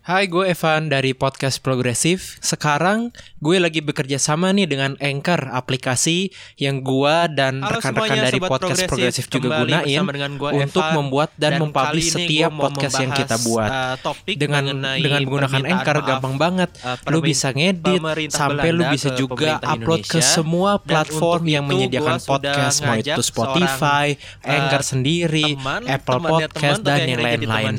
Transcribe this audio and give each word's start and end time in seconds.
Hai, 0.00 0.32
gue 0.32 0.48
Evan 0.48 0.88
dari 0.88 1.12
podcast 1.12 1.60
Progresif. 1.60 2.40
Sekarang 2.40 3.12
gue 3.36 3.60
lagi 3.60 3.84
bekerja 3.84 4.16
sama 4.16 4.48
nih 4.48 4.64
dengan 4.64 4.96
Anchor, 4.96 5.52
aplikasi 5.52 6.32
yang 6.56 6.80
gue 6.80 7.16
dan 7.36 7.60
rekan-rekan 7.60 8.16
dari 8.16 8.40
podcast 8.40 8.88
Progresif. 8.88 8.88
Progresif 8.88 9.24
juga 9.28 9.60
gunain 9.60 10.00
gua, 10.40 10.56
untuk 10.56 10.80
Evan. 10.80 10.96
membuat 10.96 11.36
dan, 11.36 11.60
Dan 11.60 11.68
mempublish 11.68 12.16
setiap 12.16 12.48
podcast 12.48 12.96
yang 12.96 13.12
kita 13.12 13.36
buat. 13.44 13.68
uh, 13.68 13.94
topik 14.00 14.40
dengan 14.40 14.64
dengan 14.96 15.20
menggunakan 15.20 15.62
Anchor 15.68 15.96
maaf, 16.00 16.08
gampang 16.08 16.34
banget. 16.40 16.70
uh, 16.80 16.96
lu 17.12 17.20
bisa 17.20 17.52
ngedit 17.52 18.00
sampai 18.32 18.68
lu 18.72 18.88
bisa 18.88 19.12
juga 19.12 19.60
upload 19.60 20.08
ke 20.08 20.24
semua 20.24 20.80
platform 20.80 21.44
yang 21.44 21.68
menyediakan 21.68 22.24
podcast, 22.24 22.80
mau 22.88 22.96
itu 22.96 23.20
Spotify, 23.20 24.16
seorang, 24.16 24.48
Anchor 24.48 24.80
uh, 24.80 24.86
sendiri, 24.96 25.60
teman, 25.60 25.84
Apple 25.84 26.14
temannya 26.16 26.48
Podcast 26.48 26.78
teman, 26.80 26.88
dan 26.88 27.00
yang 27.04 27.20
lain-lain. 27.20 27.74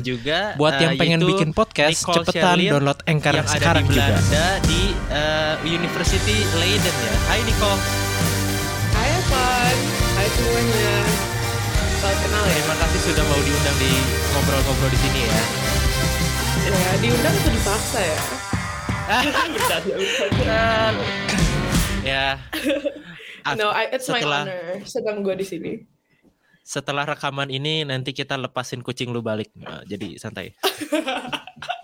Buat 0.54 0.74
yang 0.78 0.94
uh, 0.94 1.00
pengen 1.02 1.20
bikin 1.26 1.50
podcast, 1.50 2.11
Cepetan 2.12 2.56
Sherlyn 2.60 2.70
download 2.76 3.00
Anchor 3.08 3.34
yang 3.34 3.48
sekarang 3.48 3.84
ada 3.84 3.90
di 3.90 3.96
juga. 3.96 4.04
Belanda 4.12 4.46
di 4.68 4.82
uh, 5.08 5.54
University 5.64 6.36
Leiden 6.60 6.94
ya. 6.94 7.14
Hai 7.32 7.40
Nicole. 7.48 7.82
Hai 8.92 9.08
Evan, 9.08 9.76
hai 10.20 10.28
semuanya. 10.36 10.94
Salam 12.02 12.18
kenal 12.20 12.42
ya. 12.44 12.52
Terima 12.52 12.76
kasih 12.76 13.00
sudah 13.08 13.24
mau 13.24 13.40
diundang 13.40 13.76
di 13.80 13.92
ngobrol-ngobrol 14.36 14.90
di 14.92 14.98
sini 15.00 15.20
ya. 15.24 15.42
Ya, 16.62 16.90
diundang 17.02 17.34
atau 17.34 17.50
dipaksa 17.50 18.00
ya? 18.00 18.18
Bercanda, 19.02 19.66
bercanda. 19.98 20.62
ya. 22.06 22.26
No, 23.58 23.74
I, 23.74 23.90
it's 23.90 24.06
setelah 24.06 24.46
my 24.46 24.54
honor. 24.54 24.86
Sedang 24.86 25.26
gue 25.26 25.34
di 25.34 25.42
sini. 25.42 25.72
setelah 26.62 27.02
rekaman 27.02 27.50
ini 27.50 27.82
nanti 27.82 28.14
kita 28.14 28.38
lepasin 28.38 28.86
kucing 28.86 29.10
lu 29.10 29.18
balik. 29.18 29.50
Nah, 29.58 29.82
jadi 29.82 30.14
santai. 30.14 30.54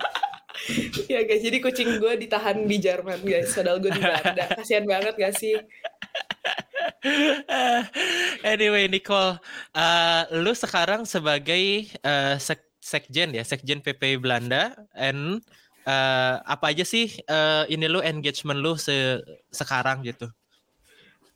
Ya 1.07 1.23
guys, 1.23 1.41
jadi 1.41 1.63
kucing 1.63 2.03
gue 2.03 2.13
ditahan 2.19 2.67
di 2.67 2.77
Jerman 2.77 3.23
guys, 3.23 3.55
padahal 3.55 3.79
gue 3.79 3.95
di 3.95 4.03
Belanda. 4.03 4.45
Kasian 4.59 4.85
banget 4.85 5.15
gak 5.15 5.35
sih? 5.39 5.55
anyway, 8.45 8.91
Nicole, 8.91 9.39
uh, 9.73 10.23
lu 10.35 10.53
sekarang 10.53 11.07
sebagai 11.07 11.87
uh, 12.03 12.37
sek- 12.37 12.67
sekjen 12.83 13.33
ya, 13.37 13.45
sekjen 13.47 13.81
PPI 13.81 14.19
Belanda, 14.19 14.75
and 14.99 15.41
uh, 15.87 16.43
apa 16.43 16.75
aja 16.75 16.83
sih 16.83 17.13
uh, 17.29 17.69
ini 17.71 17.87
lu 17.87 18.03
engagement 18.03 18.59
lu 18.59 18.75
se 18.75 19.23
sekarang 19.53 20.03
gitu? 20.05 20.27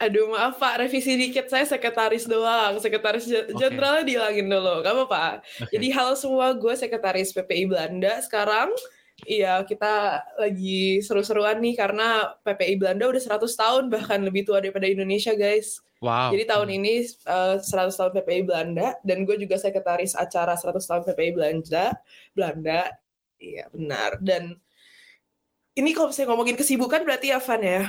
Aduh 0.03 0.34
maaf 0.34 0.59
pak, 0.59 0.83
revisi 0.83 1.14
dikit 1.14 1.47
saya 1.47 1.62
sekretaris 1.62 2.27
doang. 2.27 2.75
Sekretaris 2.83 3.23
je- 3.23 3.47
Oke. 3.47 3.55
jenderalnya 3.55 4.03
dihilangin 4.03 4.51
dulu, 4.51 4.83
gak 4.83 4.95
apa-apa. 4.98 5.47
Oke. 5.62 5.70
Jadi 5.70 5.86
halo 5.95 6.19
semua, 6.19 6.51
gue 6.59 6.75
sekretaris 6.75 7.31
PPI 7.31 7.70
Belanda 7.70 8.19
sekarang. 8.19 8.75
Iya, 9.23 9.62
kita 9.62 10.19
lagi 10.34 10.98
seru-seruan 10.98 11.62
nih 11.62 11.78
karena 11.78 12.34
PPI 12.42 12.75
Belanda 12.75 13.06
udah 13.06 13.23
100 13.23 13.55
tahun 13.55 13.84
bahkan 13.87 14.19
lebih 14.19 14.42
tua 14.42 14.59
daripada 14.59 14.91
Indonesia, 14.91 15.31
guys. 15.39 15.79
Wow. 16.03 16.34
Jadi 16.34 16.45
tahun 16.51 16.69
ini 16.83 17.06
eh, 17.06 17.56
100 17.62 17.95
tahun 17.95 18.12
PPI 18.19 18.42
Belanda 18.42 18.98
dan 19.06 19.23
gue 19.23 19.39
juga 19.39 19.55
sekretaris 19.55 20.19
acara 20.19 20.59
100 20.59 20.83
tahun 20.83 21.03
PPI 21.06 21.31
Belanda. 21.39 21.95
Belanda. 22.34 22.91
Iya, 23.39 23.70
benar. 23.70 24.19
Dan 24.19 24.59
ini 25.79 25.91
kalau 25.95 26.11
saya 26.11 26.27
ngomongin 26.27 26.59
kesibukan 26.59 27.07
berarti 27.07 27.31
ya 27.31 27.39
Van 27.39 27.62
ya. 27.62 27.83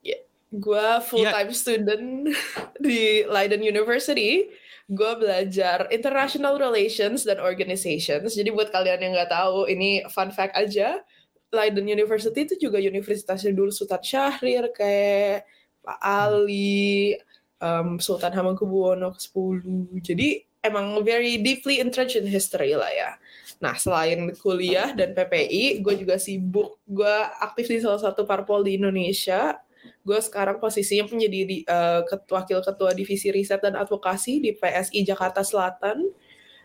Ya, 0.00 0.18
gue 0.48 0.86
full 1.04 1.28
time 1.28 1.52
student 1.52 2.32
di 2.88 3.28
Leiden 3.28 3.60
University. 3.60 4.48
Gue 4.88 5.12
belajar 5.20 5.84
international 5.92 6.56
relations 6.56 7.28
dan 7.28 7.36
organizations. 7.44 8.32
Jadi 8.32 8.48
buat 8.48 8.72
kalian 8.72 9.04
yang 9.04 9.12
nggak 9.12 9.32
tahu, 9.32 9.68
ini 9.68 10.00
fun 10.08 10.32
fact 10.32 10.56
aja. 10.56 11.04
Leiden 11.52 11.88
University 11.88 12.44
itu 12.44 12.68
juga 12.68 12.80
universitasnya 12.80 13.52
dulu 13.52 13.72
Sultan 13.72 14.00
Syahrir 14.04 14.68
kayak 14.72 15.48
Pak 15.80 16.00
Ali, 16.00 17.16
um, 17.60 17.96
Sultan 17.96 18.32
Hamengkubuwono 18.32 19.16
ke-10. 19.16 19.64
Jadi 20.04 20.28
emang 20.64 21.00
very 21.04 21.40
deeply 21.40 21.80
entrenched 21.80 22.18
in 22.18 22.28
history 22.28 22.74
lah 22.74 22.90
ya. 22.90 23.10
Nah, 23.58 23.74
selain 23.74 24.30
kuliah 24.38 24.94
dan 24.94 25.16
PPI, 25.16 25.82
gue 25.82 25.94
juga 25.98 26.20
sibuk. 26.20 26.78
Gue 26.86 27.14
aktif 27.42 27.66
di 27.66 27.82
salah 27.82 27.98
satu 27.98 28.22
parpol 28.22 28.62
di 28.62 28.78
Indonesia. 28.78 29.58
Gue 30.02 30.20
sekarang 30.22 30.58
posisinya 30.58 31.08
menjadi 31.10 31.38
di, 31.44 31.56
eh, 31.62 32.00
ket- 32.06 32.28
wakil 32.28 32.60
ketua 32.60 32.90
divisi 32.92 33.28
riset 33.28 33.60
dan 33.60 33.76
advokasi 33.76 34.40
di 34.40 34.50
PSI 34.54 35.04
Jakarta 35.04 35.40
Selatan. 35.42 36.08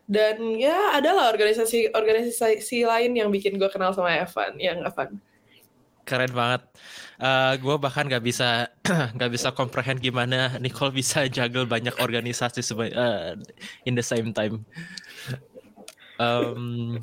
Dan 0.03 0.59
ya 0.59 0.99
adalah 0.99 1.31
organisasi-organisasi 1.31 2.83
lain 2.83 3.15
yang 3.15 3.31
bikin 3.31 3.55
gue 3.55 3.71
kenal 3.71 3.95
sama 3.95 4.11
Evan, 4.11 4.59
yang 4.59 4.83
Evan. 4.83 5.15
Keren 6.03 6.35
banget. 6.35 6.67
Eh 7.15 7.55
gue 7.63 7.75
bahkan 7.79 8.03
gak 8.03 8.19
bisa 8.19 8.67
nggak 9.15 9.31
bisa 9.31 9.55
comprehend 9.55 10.03
gimana 10.03 10.59
Nicole 10.59 10.91
bisa 10.91 11.23
juggle 11.31 11.63
banyak 11.63 11.95
organisasi 11.95 12.59
seba- 12.59 12.91
eh, 12.91 13.39
in 13.87 13.95
the 13.95 14.03
same 14.03 14.35
time. 14.35 14.67
Um, 16.19 16.99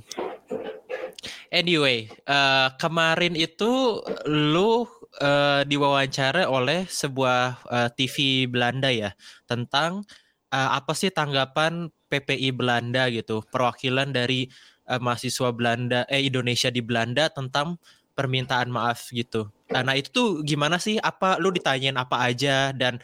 anyway, 1.49 2.13
eh, 2.13 2.69
kemarin 2.77 3.33
itu 3.35 4.05
lu 4.29 4.85
eh, 5.19 5.63
diwawancara 5.67 6.47
oleh 6.47 6.87
sebuah 6.87 7.67
eh, 7.67 7.91
TV 7.99 8.47
Belanda 8.47 8.93
ya 8.93 9.11
tentang 9.51 10.07
eh, 10.55 10.71
apa 10.71 10.95
sih 10.95 11.11
tanggapan 11.11 11.91
PPI 12.11 12.55
Belanda 12.55 13.11
gitu, 13.11 13.43
perwakilan 13.51 14.15
dari 14.15 14.47
eh, 14.87 15.01
mahasiswa 15.01 15.51
Belanda 15.51 16.07
eh 16.07 16.23
Indonesia 16.23 16.71
di 16.71 16.83
Belanda 16.85 17.27
tentang 17.31 17.81
permintaan 18.15 18.69
maaf 18.69 19.09
gitu. 19.15 19.49
Nah 19.73 19.97
itu 19.97 20.13
tuh 20.13 20.29
gimana 20.45 20.77
sih? 20.77 21.01
Apa 21.01 21.41
lu 21.41 21.49
ditanyain 21.55 21.97
apa 21.97 22.21
aja 22.21 22.75
dan 22.77 23.01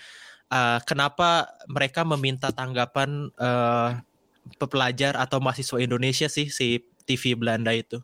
uh, 0.53 0.79
kenapa 0.85 1.49
mereka 1.71 2.03
meminta 2.05 2.53
tanggapan 2.53 3.31
uh, 3.41 3.97
pelajar 4.61 5.17
atau 5.17 5.41
mahasiswa 5.41 5.79
Indonesia 5.81 6.29
sih 6.29 6.51
si 6.53 6.85
TV 7.07 7.39
Belanda 7.39 7.73
itu? 7.73 8.03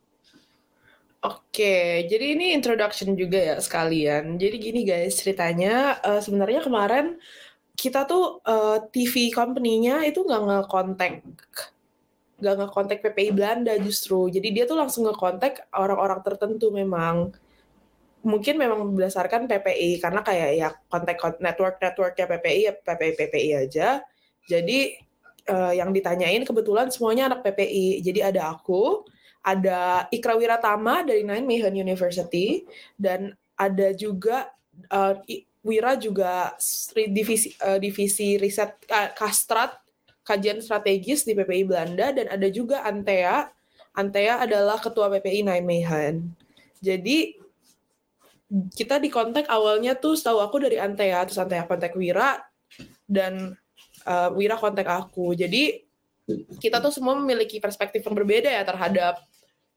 Oke, 1.23 2.03
jadi 2.11 2.35
ini 2.35 2.51
introduction 2.51 3.15
juga 3.15 3.39
ya 3.39 3.57
sekalian. 3.63 4.43
Jadi 4.43 4.57
gini 4.59 4.81
guys, 4.83 5.23
ceritanya 5.23 6.03
eh, 6.03 6.19
sebenarnya 6.19 6.67
kemarin 6.67 7.15
kita 7.79 8.11
tuh 8.11 8.43
eh, 8.43 8.79
TV 8.91 9.31
company-nya 9.31 10.03
itu 10.03 10.27
nggak 10.27 10.43
nge-contact 10.49 11.23
nggak 12.43 12.55
nge-contact 12.59 13.01
PPI 13.07 13.31
Belanda 13.39 13.75
justru. 13.79 14.27
Jadi 14.35 14.49
dia 14.51 14.65
tuh 14.67 14.75
langsung 14.75 15.07
nge-contact 15.07 15.71
orang-orang 15.71 16.21
tertentu 16.27 16.75
memang. 16.75 17.31
Mungkin 18.27 18.55
memang 18.59 18.83
berdasarkan 18.95 19.47
PPI 19.51 20.03
karena 20.03 20.23
kayak 20.27 20.51
ya 20.59 20.69
kontak 20.91 21.19
network 21.43 21.79
networknya 21.83 22.27
PPI 22.31 22.61
ya 22.67 22.73
PPI 22.75 23.13
PPI 23.19 23.51
aja. 23.63 23.89
Jadi 24.51 24.79
eh, 25.47 25.73
yang 25.79 25.95
ditanyain 25.95 26.43
kebetulan 26.43 26.91
semuanya 26.91 27.31
anak 27.31 27.47
PPI. 27.47 28.03
Jadi 28.03 28.21
ada 28.27 28.51
aku, 28.51 29.07
ada 29.43 30.07
Ikra 30.15 30.39
Wiratama 30.39 31.03
dari 31.03 31.27
Nijmegen 31.27 31.75
University 31.75 32.63
dan 32.95 33.35
ada 33.59 33.91
juga 33.93 34.55
uh, 34.89 35.19
Wira 35.63 35.95
juga 35.95 36.55
divisi 37.11 37.55
uh, 37.63 37.79
divisi 37.79 38.35
riset 38.39 38.83
uh, 38.91 39.11
Kastrat 39.15 39.79
kajian 40.23 40.63
strategis 40.63 41.27
di 41.27 41.35
PPI 41.35 41.67
Belanda 41.67 42.15
dan 42.15 42.27
ada 42.31 42.49
juga 42.51 42.87
Antea. 42.87 43.51
Antea 43.93 44.43
adalah 44.43 44.79
ketua 44.79 45.11
PPI 45.11 45.47
Nijmegen. 45.47 46.35
Jadi 46.79 47.39
kita 48.75 48.99
di 48.99 49.11
kontak 49.11 49.47
awalnya 49.51 49.99
tuh 49.99 50.15
setahu 50.15 50.39
aku 50.43 50.63
dari 50.63 50.79
Antea, 50.79 51.27
terus 51.27 51.39
Antea 51.39 51.67
kontak 51.67 51.95
Wira 51.99 52.43
dan 53.07 53.55
uh, 54.07 54.31
Wira 54.35 54.59
kontak 54.59 54.87
aku. 54.87 55.35
Jadi 55.35 55.83
kita 56.59 56.79
tuh 56.79 56.95
semua 56.95 57.19
memiliki 57.19 57.59
perspektif 57.59 58.03
yang 58.07 58.15
berbeda 58.15 58.51
ya 58.51 58.63
terhadap 58.63 59.23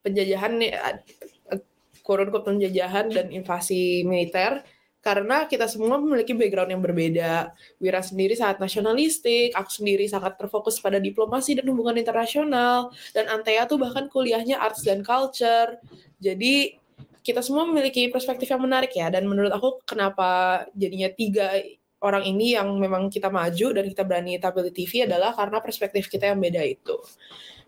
penjajahan 0.06 0.54
nih, 0.62 0.72
eh, 0.78 1.62
kurun 2.06 2.30
penjajahan 2.30 3.10
dan 3.10 3.34
invasi 3.34 4.06
militer 4.06 4.62
karena 5.06 5.46
kita 5.46 5.70
semua 5.70 6.02
memiliki 6.02 6.34
background 6.34 6.74
yang 6.74 6.82
berbeda. 6.82 7.54
Wira 7.78 8.02
sendiri 8.02 8.34
sangat 8.34 8.58
nasionalistik, 8.58 9.54
aku 9.54 9.70
sendiri 9.70 10.10
sangat 10.10 10.34
terfokus 10.34 10.82
pada 10.82 10.98
diplomasi 10.98 11.62
dan 11.62 11.70
hubungan 11.70 11.94
internasional, 12.02 12.90
dan 13.14 13.30
Antea 13.30 13.70
tuh 13.70 13.78
bahkan 13.78 14.10
kuliahnya 14.10 14.58
arts 14.58 14.82
dan 14.82 15.06
culture. 15.06 15.78
Jadi 16.18 16.82
kita 17.22 17.46
semua 17.46 17.70
memiliki 17.70 18.10
perspektif 18.10 18.50
yang 18.50 18.66
menarik 18.66 18.98
ya, 18.98 19.14
dan 19.14 19.30
menurut 19.30 19.54
aku 19.54 19.86
kenapa 19.86 20.66
jadinya 20.74 21.14
tiga 21.14 21.54
orang 22.02 22.26
ini 22.26 22.58
yang 22.58 22.74
memang 22.74 23.14
kita 23.14 23.30
maju 23.30 23.78
dan 23.78 23.86
kita 23.86 24.02
berani 24.10 24.42
tampil 24.42 24.70
di 24.70 24.74
TV 24.74 25.06
adalah 25.06 25.38
karena 25.38 25.62
perspektif 25.62 26.10
kita 26.10 26.34
yang 26.34 26.42
beda 26.42 26.66
itu. 26.66 26.98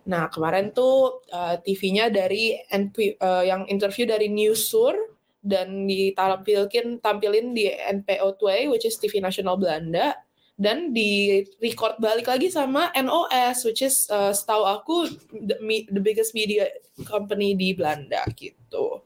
Nah, 0.07 0.31
kemarin 0.31 0.71
tuh 0.71 1.21
uh, 1.35 1.59
TV-nya 1.59 2.07
dari 2.07 2.55
NP, 2.71 3.19
uh, 3.19 3.43
yang 3.43 3.67
interview 3.67 4.07
dari 4.07 4.31
Newsur 4.31 4.95
dan 5.43 5.83
ditampilkan 5.83 7.03
tampilin 7.03 7.51
di 7.51 7.67
NPO 7.71 8.39
2 8.39 8.71
which 8.71 8.87
is 8.87 8.95
TV 8.95 9.19
nasional 9.19 9.59
Belanda 9.59 10.15
dan 10.57 10.89
di 10.89 11.43
record 11.61 12.01
balik 12.01 12.25
lagi 12.25 12.49
sama 12.49 12.89
NOS 12.97 13.67
which 13.67 13.85
is 13.85 14.09
uh, 14.09 14.33
setahu 14.33 14.65
aku 14.65 14.95
the, 15.29 15.55
the 15.93 16.01
biggest 16.01 16.33
media 16.33 16.65
company 17.05 17.53
di 17.53 17.77
Belanda 17.77 18.25
gitu. 18.33 19.05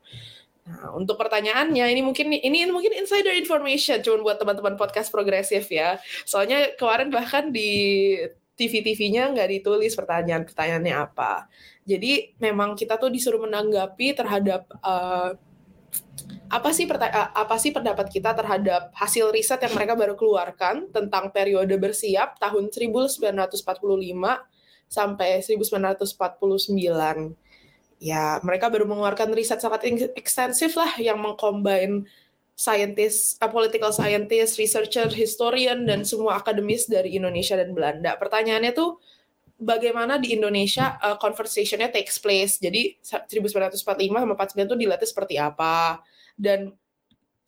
Nah, 0.62 0.94
untuk 0.95 1.18
pertanyaannya 1.18 1.83
ini 1.92 2.01
mungkin 2.06 2.31
ini 2.31 2.63
mungkin 2.69 2.94
insider 2.95 3.33
information 3.36 4.00
cuma 4.00 4.21
buat 4.24 4.38
teman-teman 4.39 4.77
podcast 4.77 5.12
progresif 5.12 5.68
ya. 5.68 6.00
Soalnya 6.24 6.77
kemarin 6.77 7.12
bahkan 7.12 7.50
di 7.51 8.15
TV-TV-nya 8.61 9.33
nggak 9.33 9.49
ditulis 9.57 9.97
pertanyaan-pertanyaannya 9.97 10.93
apa. 10.93 11.49
Jadi 11.81 12.37
memang 12.37 12.77
kita 12.77 13.01
tuh 13.01 13.09
disuruh 13.09 13.41
menanggapi 13.41 14.13
terhadap 14.13 14.69
uh, 14.85 15.33
apa 16.51 16.69
sih 16.75 16.83
apa 16.85 17.55
sih 17.57 17.71
pendapat 17.71 18.11
kita 18.11 18.35
terhadap 18.35 18.91
hasil 18.93 19.31
riset 19.31 19.63
yang 19.63 19.73
mereka 19.73 19.97
baru 19.97 20.19
keluarkan 20.19 20.91
tentang 20.91 21.31
periode 21.31 21.71
bersiap 21.79 22.37
tahun 22.37 22.69
1945 22.69 23.63
sampai 24.91 25.39
1949. 25.39 27.39
Ya, 28.01 28.41
mereka 28.43 28.67
baru 28.67 28.89
mengeluarkan 28.89 29.31
riset 29.31 29.63
sangat 29.63 29.87
ekstensif 30.17 30.75
lah 30.75 30.91
yang 30.99 31.21
mengcombine 31.21 32.03
scientist, 32.61 33.41
uh, 33.41 33.49
political 33.49 33.89
scientist, 33.89 34.61
researcher, 34.61 35.09
historian 35.09 35.81
dan 35.89 36.05
semua 36.05 36.37
akademis 36.37 36.85
dari 36.85 37.17
Indonesia 37.17 37.57
dan 37.57 37.73
Belanda. 37.73 38.13
Pertanyaannya 38.21 38.69
tuh 38.77 39.01
bagaimana 39.57 40.21
di 40.21 40.37
Indonesia 40.37 41.01
uh, 41.01 41.17
conversationnya 41.17 41.89
takes 41.89 42.21
place. 42.21 42.61
Jadi 42.61 43.01
1945 43.01 43.81
sama 43.81 44.37
49 44.37 44.69
tuh 44.69 44.77
dilatih 44.77 45.09
seperti 45.09 45.41
apa 45.41 46.05
dan 46.37 46.69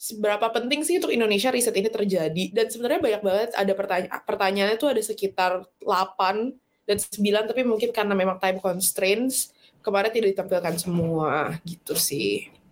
seberapa 0.02 0.50
penting 0.50 0.82
sih 0.82 0.98
untuk 0.98 1.14
Indonesia 1.14 1.54
riset 1.54 1.78
ini 1.78 1.88
terjadi 1.88 2.52
dan 2.52 2.68
sebenarnya 2.68 3.00
banyak 3.00 3.22
banget 3.24 3.50
ada 3.56 3.72
pertanyaan 3.72 4.20
pertanyaannya 4.28 4.76
itu 4.76 4.88
ada 4.92 5.00
sekitar 5.00 5.64
8 5.80 6.52
dan 6.84 6.98
9 7.00 7.24
tapi 7.48 7.64
mungkin 7.64 7.96
karena 7.96 8.12
memang 8.12 8.36
time 8.36 8.60
constraints 8.60 9.56
kemarin 9.80 10.12
tidak 10.12 10.36
ditampilkan 10.36 10.76
semua 10.76 11.56
gitu 11.64 11.96
sih. 11.96 12.63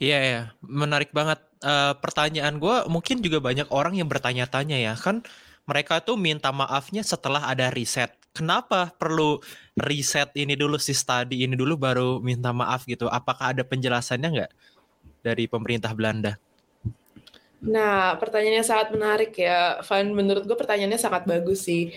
Iya 0.00 0.18
ya, 0.18 0.40
menarik 0.64 1.12
banget. 1.12 1.38
Uh, 1.60 1.92
pertanyaan 2.00 2.56
gue 2.56 2.88
mungkin 2.88 3.20
juga 3.20 3.36
banyak 3.36 3.68
orang 3.68 3.92
yang 4.00 4.08
bertanya-tanya 4.08 4.80
ya 4.80 4.96
kan 4.96 5.20
mereka 5.68 6.00
tuh 6.00 6.16
minta 6.16 6.48
maafnya 6.48 7.04
setelah 7.04 7.52
ada 7.52 7.68
riset 7.68 8.08
kenapa 8.30 8.94
perlu 8.94 9.42
riset 9.78 10.30
ini 10.38 10.54
dulu 10.54 10.78
si 10.78 10.94
study 10.94 11.44
ini 11.46 11.54
dulu 11.58 11.74
baru 11.76 12.22
minta 12.22 12.54
maaf 12.54 12.86
gitu? 12.86 13.10
Apakah 13.10 13.54
ada 13.54 13.62
penjelasannya 13.66 14.28
nggak 14.30 14.52
dari 15.20 15.44
pemerintah 15.50 15.92
Belanda? 15.92 16.38
Nah, 17.60 18.16
pertanyaannya 18.16 18.64
sangat 18.64 18.88
menarik 18.96 19.36
ya. 19.36 19.84
Van, 19.84 20.08
menurut 20.16 20.48
gue 20.48 20.56
pertanyaannya 20.56 20.96
sangat 20.96 21.28
bagus 21.28 21.68
sih. 21.68 21.92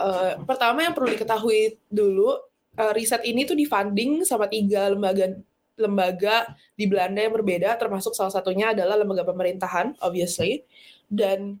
Uh, 0.00 0.40
pertama 0.48 0.80
yang 0.80 0.96
perlu 0.96 1.12
diketahui 1.12 1.76
dulu, 1.92 2.40
uh, 2.80 2.92
riset 2.96 3.20
ini 3.28 3.44
tuh 3.44 3.58
difunding 3.58 4.24
sama 4.24 4.48
tiga 4.48 4.88
lembaga 4.88 5.36
lembaga 5.74 6.54
di 6.78 6.86
Belanda 6.86 7.20
yang 7.22 7.34
berbeda, 7.34 7.74
termasuk 7.78 8.14
salah 8.14 8.30
satunya 8.30 8.70
adalah 8.70 8.94
lembaga 8.98 9.26
pemerintahan, 9.26 9.98
obviously. 10.02 10.62
Dan 11.10 11.58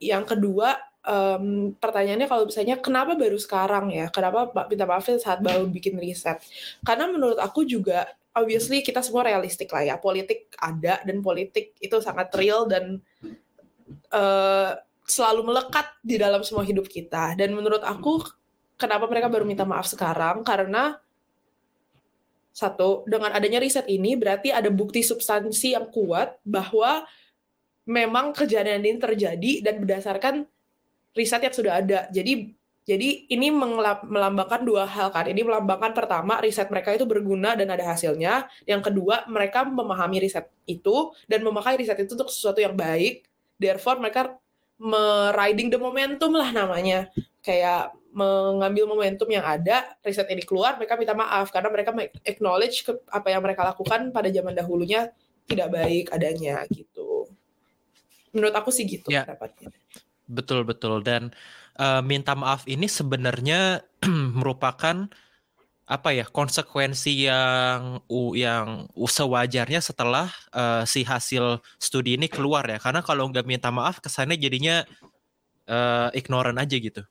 yang 0.00 0.24
kedua, 0.24 0.76
um, 1.04 1.72
pertanyaannya 1.76 2.28
kalau 2.28 2.44
misalnya 2.48 2.76
kenapa 2.80 3.14
baru 3.14 3.36
sekarang 3.36 3.92
ya? 3.92 4.08
Kenapa 4.08 4.50
Pak 4.50 4.66
Pinta 4.72 4.88
Pavil 4.88 5.20
saat 5.20 5.44
baru 5.44 5.68
bikin 5.68 6.00
riset? 6.00 6.40
Karena 6.82 7.08
menurut 7.08 7.38
aku 7.38 7.68
juga 7.68 8.08
obviously 8.34 8.82
kita 8.82 9.04
semua 9.04 9.24
realistik 9.28 9.70
lah 9.70 9.84
ya. 9.84 9.96
Politik 10.00 10.50
ada 10.58 11.00
dan 11.04 11.20
politik 11.20 11.76
itu 11.78 11.96
sangat 12.00 12.32
real 12.34 12.66
dan 12.66 12.98
uh, 14.10 14.72
selalu 15.04 15.52
melekat 15.52 15.86
di 16.00 16.16
dalam 16.16 16.40
semua 16.42 16.64
hidup 16.64 16.88
kita. 16.88 17.36
Dan 17.36 17.52
menurut 17.52 17.84
aku 17.84 18.24
kenapa 18.80 19.06
mereka 19.06 19.28
baru 19.30 19.44
minta 19.46 19.62
maaf 19.68 19.86
sekarang? 19.86 20.42
Karena 20.42 20.96
satu, 22.54 23.02
dengan 23.10 23.34
adanya 23.34 23.58
riset 23.58 23.82
ini 23.90 24.14
berarti 24.14 24.54
ada 24.54 24.70
bukti 24.70 25.02
substansi 25.02 25.74
yang 25.74 25.90
kuat 25.90 26.38
bahwa 26.46 27.02
memang 27.82 28.30
kejadian 28.30 28.86
ini 28.86 29.02
terjadi 29.02 29.52
dan 29.58 29.82
berdasarkan 29.82 30.46
riset 31.18 31.42
yang 31.42 31.54
sudah 31.54 31.72
ada. 31.82 32.06
Jadi 32.14 32.54
jadi 32.84 33.26
ini 33.32 33.48
melambangkan 34.06 34.60
dua 34.60 34.84
hal 34.84 35.08
kan. 35.08 35.24
Ini 35.24 35.40
melambangkan 35.40 35.96
pertama 35.96 36.36
riset 36.44 36.68
mereka 36.68 36.92
itu 36.92 37.08
berguna 37.08 37.56
dan 37.56 37.72
ada 37.72 37.90
hasilnya. 37.90 38.46
Yang 38.68 38.92
kedua 38.92 39.24
mereka 39.26 39.64
memahami 39.64 40.20
riset 40.22 40.46
itu 40.68 41.10
dan 41.24 41.40
memakai 41.42 41.80
riset 41.80 41.96
itu 42.04 42.12
untuk 42.12 42.28
sesuatu 42.28 42.60
yang 42.60 42.76
baik. 42.76 43.24
Therefore 43.56 43.98
mereka 43.98 44.36
meriding 44.76 45.72
the 45.72 45.80
momentum 45.80 46.36
lah 46.36 46.52
namanya. 46.52 47.08
Kayak 47.44 47.92
mengambil 48.14 48.88
momentum 48.88 49.28
yang 49.28 49.44
ada, 49.44 49.84
riset 50.00 50.30
ini 50.32 50.40
keluar, 50.46 50.78
mereka 50.80 50.96
minta 50.96 51.12
maaf 51.12 51.50
karena 51.52 51.68
mereka 51.68 51.92
acknowledge 52.24 52.86
ke 52.86 52.96
apa 53.10 53.28
yang 53.28 53.42
mereka 53.44 53.66
lakukan 53.66 54.14
pada 54.14 54.32
zaman 54.32 54.56
dahulunya 54.56 55.12
tidak 55.44 55.68
baik 55.74 56.08
adanya 56.14 56.64
gitu. 56.72 57.28
Menurut 58.32 58.54
aku 58.54 58.70
sih 58.72 58.88
gitu 58.88 59.12
ya. 59.12 59.28
pendapatnya. 59.28 59.68
Betul 60.24 60.64
betul 60.64 61.04
dan 61.04 61.36
uh, 61.76 62.00
minta 62.00 62.32
maaf 62.32 62.64
ini 62.64 62.88
sebenarnya 62.88 63.84
merupakan 64.40 65.10
apa 65.84 66.16
ya 66.16 66.24
konsekuensi 66.24 67.28
yang 67.28 68.00
u 68.08 68.32
yang 68.32 68.88
sewajarnya 68.96 69.84
setelah 69.84 70.32
uh, 70.56 70.88
si 70.88 71.04
hasil 71.04 71.60
studi 71.76 72.16
ini 72.16 72.24
keluar 72.24 72.64
ya 72.64 72.80
karena 72.80 73.04
kalau 73.04 73.28
nggak 73.28 73.44
minta 73.44 73.68
maaf 73.68 74.00
kesannya 74.00 74.40
jadinya 74.40 74.80
uh, 75.68 76.08
ignoran 76.16 76.56
aja 76.56 76.80
gitu. 76.80 77.04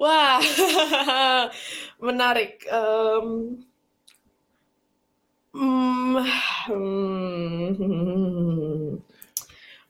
Wah 0.00 0.40
menarik. 2.06 2.64
Um, 2.72 3.60
hmm, 5.52 6.16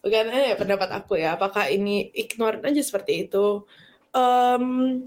bukan 0.03 0.25
ya 0.35 0.57
pendapat 0.59 0.89
aku 0.99 1.15
ya 1.15 1.39
apakah 1.39 1.71
ini 1.71 2.11
ignore 2.11 2.59
aja 2.59 2.83
seperti 2.83 3.31
itu? 3.31 3.62
Um, 4.11 4.99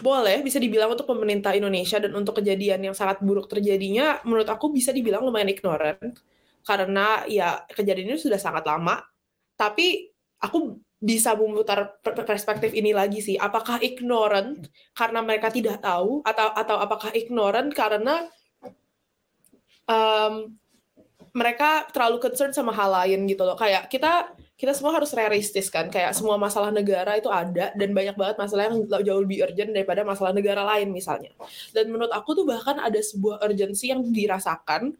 boleh 0.00 0.40
bisa 0.40 0.56
dibilang 0.56 0.96
untuk 0.96 1.04
pemerintah 1.08 1.52
Indonesia 1.52 2.00
dan 2.00 2.12
untuk 2.16 2.40
kejadian 2.40 2.88
yang 2.88 2.96
sangat 2.96 3.20
buruk 3.20 3.52
terjadinya 3.52 4.24
menurut 4.24 4.48
aku 4.48 4.72
bisa 4.72 4.96
dibilang 4.96 5.28
lumayan 5.28 5.52
ignorant. 5.52 6.24
Karena 6.64 7.22
ya 7.28 7.68
kejadian 7.68 8.16
ini 8.16 8.18
sudah 8.20 8.40
sangat 8.40 8.64
lama. 8.64 8.96
Tapi 9.60 10.08
aku 10.40 10.85
bisa 10.96 11.36
memutar 11.36 12.00
perspektif 12.00 12.72
ini 12.72 12.96
lagi 12.96 13.20
sih 13.20 13.36
apakah 13.36 13.76
ignorant 13.84 14.64
karena 14.96 15.20
mereka 15.20 15.52
tidak 15.52 15.84
tahu 15.84 16.24
atau 16.24 16.48
atau 16.56 16.76
apakah 16.80 17.12
ignorant 17.12 17.68
karena 17.76 18.24
um, 19.84 20.56
mereka 21.36 21.84
terlalu 21.92 22.16
concern 22.16 22.48
sama 22.56 22.72
hal 22.72 22.88
lain 22.88 23.28
gitu 23.28 23.44
loh. 23.44 23.60
Kayak 23.60 23.92
kita 23.92 24.32
kita 24.56 24.72
semua 24.72 24.96
harus 24.96 25.12
realistis 25.12 25.68
kan. 25.68 25.92
Kayak 25.92 26.16
semua 26.16 26.40
masalah 26.40 26.72
negara 26.72 27.12
itu 27.20 27.28
ada 27.28 27.76
dan 27.76 27.92
banyak 27.92 28.16
banget 28.16 28.36
masalah 28.40 28.72
yang 28.72 28.80
jauh 29.04 29.20
lebih 29.20 29.44
urgent 29.44 29.76
daripada 29.76 30.00
masalah 30.00 30.32
negara 30.32 30.64
lain 30.64 30.88
misalnya. 30.96 31.36
Dan 31.76 31.92
menurut 31.92 32.08
aku 32.08 32.32
tuh 32.32 32.48
bahkan 32.48 32.80
ada 32.80 32.96
sebuah 32.96 33.44
urgensi 33.44 33.92
yang 33.92 34.00
dirasakan 34.08 34.96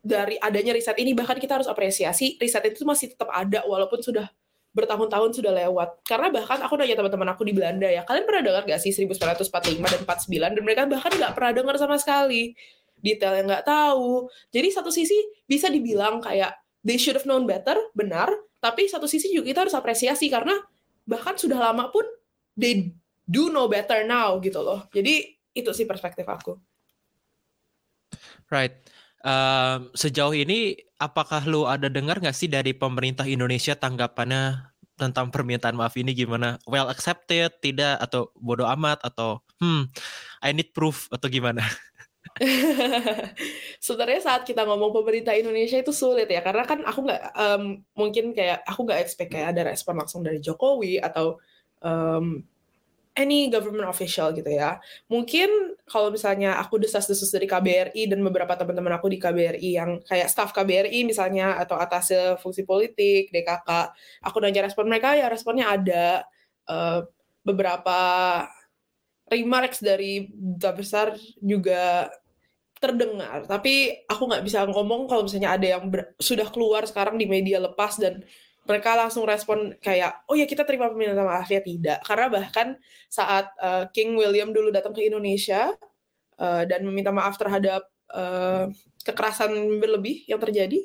dari 0.00 0.40
adanya 0.40 0.72
riset 0.72 0.96
ini 0.96 1.12
bahkan 1.12 1.36
kita 1.36 1.60
harus 1.60 1.68
apresiasi 1.68 2.40
riset 2.40 2.64
itu 2.64 2.86
masih 2.88 3.12
tetap 3.12 3.28
ada 3.28 3.60
walaupun 3.68 4.00
sudah 4.00 4.30
bertahun-tahun 4.72 5.30
sudah 5.34 5.52
lewat. 5.52 6.04
Karena 6.04 6.28
bahkan 6.32 6.60
aku 6.60 6.76
nanya 6.76 6.96
teman-teman 6.98 7.28
aku 7.32 7.42
di 7.44 7.52
Belanda 7.56 7.88
ya, 7.88 8.04
kalian 8.04 8.24
pernah 8.28 8.42
dengar 8.44 8.62
gak 8.68 8.80
sih 8.80 8.92
1945 8.92 9.80
dan 9.80 10.00
49 10.04 10.56
dan 10.56 10.62
mereka 10.62 10.82
bahkan 10.86 11.12
nggak 11.14 11.32
pernah 11.34 11.52
dengar 11.56 11.74
sama 11.80 11.96
sekali 11.98 12.54
detail 13.02 13.34
yang 13.38 13.46
nggak 13.46 13.66
tahu. 13.66 14.26
Jadi 14.50 14.68
satu 14.74 14.90
sisi 14.90 15.16
bisa 15.46 15.70
dibilang 15.70 16.18
kayak 16.18 16.54
they 16.82 16.98
should 16.98 17.14
have 17.14 17.26
known 17.26 17.46
better, 17.46 17.74
benar. 17.94 18.30
Tapi 18.58 18.90
satu 18.90 19.06
sisi 19.06 19.30
juga 19.30 19.54
kita 19.54 19.60
harus 19.66 19.74
apresiasi 19.74 20.26
karena 20.26 20.54
bahkan 21.06 21.38
sudah 21.38 21.58
lama 21.58 21.88
pun 21.94 22.04
they 22.58 22.90
do 23.24 23.50
know 23.54 23.70
better 23.70 24.02
now 24.02 24.36
gitu 24.42 24.58
loh. 24.58 24.86
Jadi 24.90 25.38
itu 25.54 25.70
sih 25.74 25.86
perspektif 25.86 26.26
aku. 26.26 26.58
Right. 28.50 28.74
Um, 29.22 29.90
sejauh 29.92 30.34
ini 30.34 30.78
apakah 30.98 31.46
lu 31.46 31.64
ada 31.64 31.86
dengar 31.86 32.18
nggak 32.18 32.34
sih 32.34 32.50
dari 32.50 32.74
pemerintah 32.74 33.24
Indonesia 33.24 33.78
tanggapannya 33.78 34.74
tentang 34.98 35.30
permintaan 35.30 35.78
maaf 35.78 35.94
ini 35.94 36.10
gimana? 36.12 36.58
Well 36.66 36.90
accepted, 36.90 37.54
tidak 37.62 38.02
atau 38.02 38.34
bodoh 38.34 38.66
amat 38.66 38.98
atau 39.06 39.38
hmm 39.62 39.86
I 40.42 40.50
need 40.50 40.74
proof 40.74 41.06
atau 41.14 41.30
gimana? 41.30 41.62
Sebenarnya 43.86 44.20
saat 44.20 44.42
kita 44.42 44.66
ngomong 44.66 44.90
pemerintah 44.90 45.32
Indonesia 45.38 45.78
itu 45.78 45.94
sulit 45.94 46.26
ya 46.26 46.42
karena 46.42 46.66
kan 46.66 46.82
aku 46.82 47.06
nggak 47.06 47.22
um, 47.38 47.62
mungkin 47.94 48.34
kayak 48.34 48.66
aku 48.66 48.84
nggak 48.84 49.00
expect 49.00 49.30
kayak 49.32 49.54
ada 49.54 49.70
respon 49.70 49.96
langsung 49.96 50.20
dari 50.26 50.42
Jokowi 50.42 50.98
atau 50.98 51.38
um, 51.80 52.42
any 53.18 53.50
government 53.50 53.90
official 53.90 54.30
gitu 54.30 54.46
ya. 54.46 54.78
Mungkin 55.10 55.74
kalau 55.90 56.14
misalnya 56.14 56.54
aku 56.62 56.78
desas-desus 56.78 57.34
dari 57.34 57.50
KBRI 57.50 58.06
dan 58.06 58.22
beberapa 58.22 58.54
teman-teman 58.54 58.94
aku 58.94 59.10
di 59.10 59.18
KBRI 59.18 59.70
yang 59.74 59.98
kayak 60.06 60.30
staff 60.30 60.54
KBRI 60.54 61.02
misalnya 61.02 61.58
atau 61.58 61.74
atas 61.74 62.14
fungsi 62.38 62.62
politik, 62.62 63.34
DKK, 63.34 63.68
aku 64.22 64.36
nanya 64.38 64.70
respon 64.70 64.86
mereka 64.86 65.18
ya 65.18 65.26
responnya 65.26 65.66
ada 65.66 66.22
uh, 66.70 67.02
beberapa 67.42 67.98
remarks 69.28 69.82
dari 69.82 70.30
duta 70.30 70.70
besar 70.72 71.18
juga 71.42 72.08
terdengar 72.78 73.42
tapi 73.50 74.06
aku 74.06 74.30
nggak 74.30 74.44
bisa 74.46 74.62
ngomong 74.70 75.10
kalau 75.10 75.26
misalnya 75.26 75.58
ada 75.58 75.66
yang 75.66 75.90
sudah 76.16 76.46
keluar 76.48 76.86
sekarang 76.86 77.18
di 77.18 77.26
media 77.26 77.58
lepas 77.58 77.98
dan 77.98 78.22
mereka 78.68 78.92
langsung 78.92 79.24
respon 79.24 79.72
kayak 79.80 80.28
oh 80.28 80.36
ya 80.36 80.44
kita 80.44 80.68
terima 80.68 80.92
permintaan 80.92 81.24
maaf 81.24 81.48
ya 81.48 81.64
tidak 81.64 82.04
karena 82.04 82.26
bahkan 82.28 82.76
saat 83.08 83.48
uh, 83.58 83.88
King 83.90 84.12
William 84.14 84.52
dulu 84.52 84.68
datang 84.68 84.92
ke 84.92 85.08
Indonesia 85.08 85.72
uh, 86.36 86.62
dan 86.68 86.84
meminta 86.84 87.08
maaf 87.08 87.40
terhadap 87.40 87.88
uh, 88.12 88.68
kekerasan 89.02 89.56
berlebih 89.80 90.28
yang 90.28 90.36
terjadi 90.36 90.84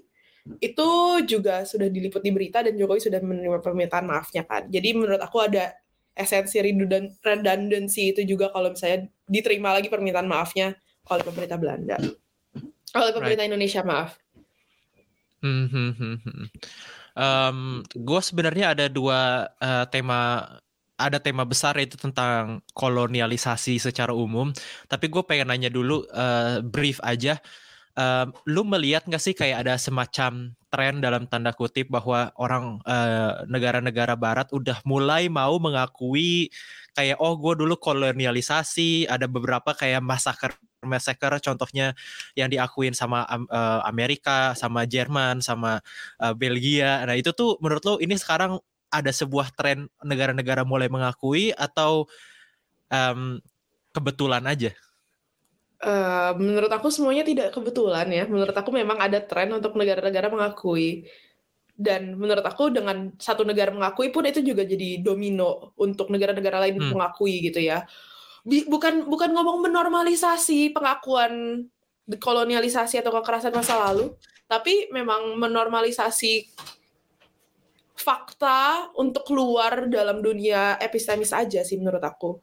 itu 0.63 0.89
juga 1.27 1.67
sudah 1.67 1.91
diliput 1.91 2.23
di 2.23 2.31
berita 2.31 2.63
dan 2.63 2.75
Jokowi 2.79 3.03
sudah 3.03 3.19
menerima 3.19 3.59
permintaan 3.59 4.07
maafnya 4.07 4.47
kan 4.47 4.71
jadi 4.71 4.95
menurut 4.95 5.19
aku 5.19 5.43
ada 5.43 5.75
esensi 6.13 6.61
redundancy 6.61 8.13
itu 8.13 8.21
juga 8.23 8.53
kalau 8.53 8.71
misalnya 8.71 9.09
diterima 9.25 9.73
lagi 9.73 9.89
permintaan 9.89 10.29
maafnya 10.29 10.77
oleh 11.09 11.23
pemerintah 11.25 11.57
Belanda, 11.59 11.97
oleh 12.95 13.11
pemerintah 13.11 13.43
right. 13.43 13.51
Indonesia 13.51 13.81
maaf. 13.83 14.15
Hmm, 15.43 15.67
hmm, 15.67 15.91
hmm, 15.99 16.17
hmm. 16.23 16.47
Um, 17.13 17.86
gue 17.93 18.22
sebenarnya 18.25 18.74
ada 18.74 18.86
dua 18.89 19.50
uh, 19.62 19.86
tema 19.89 20.50
ada 20.98 21.17
tema 21.17 21.46
besar 21.46 21.77
itu 21.82 21.98
tentang 21.98 22.62
kolonialisasi 22.74 23.82
secara 23.82 24.13
umum. 24.13 24.53
Tapi 24.89 25.10
gue 25.10 25.24
pengen 25.25 25.50
nanya 25.50 25.70
dulu 25.70 26.05
uh, 26.13 26.62
brief 26.65 26.98
aja. 27.05 27.38
Uh, 27.93 28.25
lu 28.50 28.65
melihat 28.65 29.05
nggak 29.05 29.22
sih 29.22 29.38
kayak 29.38 29.65
ada 29.65 29.77
semacam 29.77 30.58
tren 30.74 30.98
dalam 30.98 31.29
tanda 31.29 31.53
kutip 31.53 31.86
bahwa 31.93 32.34
orang 32.41 32.82
negara 32.82 33.46
negara-negara 33.46 34.17
Barat 34.17 34.50
udah 34.50 34.82
mulai 34.89 35.29
mau 35.29 35.62
mengakui 35.62 36.50
kayak 36.98 37.22
oh 37.22 37.38
gue 37.38 37.53
dulu 37.62 37.77
kolonialisasi, 37.77 39.05
ada 39.05 39.29
beberapa 39.29 39.77
kayak 39.77 40.01
masaker 40.01 40.58
massacre 40.83 41.39
contohnya 41.41 41.97
yang 42.37 42.47
diakuin 42.51 42.93
sama 42.93 43.25
uh, 43.27 43.81
Amerika, 43.87 44.53
sama 44.53 44.85
Jerman, 44.85 45.39
sama 45.39 45.81
uh, 46.21 46.33
Belgia. 46.35 47.01
Nah, 47.03 47.15
itu 47.17 47.31
tuh 47.33 47.57
menurut 47.59 47.83
lo 47.83 47.93
ini 47.99 48.15
sekarang 48.15 48.59
ada 48.93 49.09
sebuah 49.09 49.49
tren 49.57 49.89
negara-negara 50.05 50.61
mulai 50.61 50.85
mengakui 50.85 51.49
atau 51.57 52.05
um, 52.93 53.41
kebetulan 53.89 54.45
aja? 54.45 54.71
Uh, 55.83 56.31
menurut 56.39 56.71
aku 56.71 56.87
semuanya 56.93 57.25
tidak 57.25 57.51
kebetulan 57.51 58.07
ya. 58.07 58.23
Menurut 58.29 58.55
aku 58.55 58.71
memang 58.71 59.01
ada 59.01 59.19
tren 59.19 59.51
untuk 59.51 59.73
negara-negara 59.73 60.29
mengakui. 60.29 61.09
Dan 61.73 62.21
menurut 62.21 62.45
aku 62.45 62.69
dengan 62.69 63.17
satu 63.17 63.41
negara 63.41 63.73
mengakui 63.73 64.13
pun 64.13 64.21
itu 64.29 64.45
juga 64.45 64.61
jadi 64.61 65.01
domino 65.01 65.73
untuk 65.73 66.13
negara-negara 66.13 66.69
lain 66.69 66.77
hmm. 66.77 66.93
mengakui 66.93 67.49
gitu 67.49 67.65
ya 67.65 67.81
bukan 68.43 69.07
bukan 69.07 69.29
ngomong 69.31 69.63
menormalisasi 69.63 70.75
pengakuan 70.75 71.65
kolonialisasi 72.03 73.00
atau 73.00 73.15
kekerasan 73.15 73.55
masa 73.55 73.79
lalu, 73.79 74.12
tapi 74.51 74.91
memang 74.91 75.39
menormalisasi 75.39 76.51
fakta 77.95 78.91
untuk 79.00 79.23
keluar 79.23 79.88
dalam 79.88 80.19
dunia 80.19 80.75
epistemis 80.83 81.31
aja 81.31 81.63
sih 81.63 81.79
menurut 81.79 82.03
aku. 82.03 82.35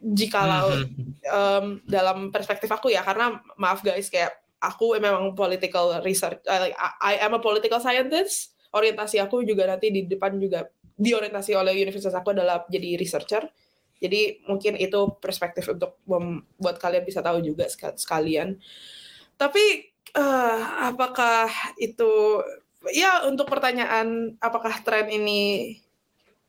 Jikalau 0.00 0.86
um, 1.28 1.82
dalam 1.84 2.30
perspektif 2.30 2.70
aku 2.70 2.94
ya, 2.94 3.02
karena 3.02 3.42
maaf 3.58 3.82
guys 3.82 4.08
kayak 4.08 4.32
aku 4.62 4.96
memang 4.96 5.34
political 5.34 5.98
research, 6.06 6.40
uh, 6.46 6.70
I 7.02 7.18
am 7.20 7.34
a 7.36 7.42
political 7.42 7.82
scientist. 7.82 8.54
Orientasi 8.70 9.18
aku 9.18 9.42
juga 9.42 9.66
nanti 9.66 9.90
di 9.90 10.06
depan 10.06 10.38
juga 10.38 10.62
diorientasi 10.94 11.58
oleh 11.58 11.74
universitas 11.74 12.14
aku 12.14 12.30
adalah 12.30 12.62
jadi 12.70 12.94
researcher 12.94 13.50
jadi 14.00 14.40
mungkin 14.48 14.80
itu 14.80 15.12
perspektif 15.20 15.68
untuk 15.68 16.00
membuat 16.08 16.80
kalian 16.80 17.04
bisa 17.04 17.20
tahu 17.20 17.44
juga 17.44 17.68
sekalian. 17.70 18.56
Tapi 19.36 19.92
uh, 20.16 20.88
apakah 20.88 21.52
itu 21.76 22.40
ya 22.96 23.28
untuk 23.28 23.44
pertanyaan 23.44 24.40
apakah 24.40 24.80
tren 24.80 25.12
ini 25.12 25.76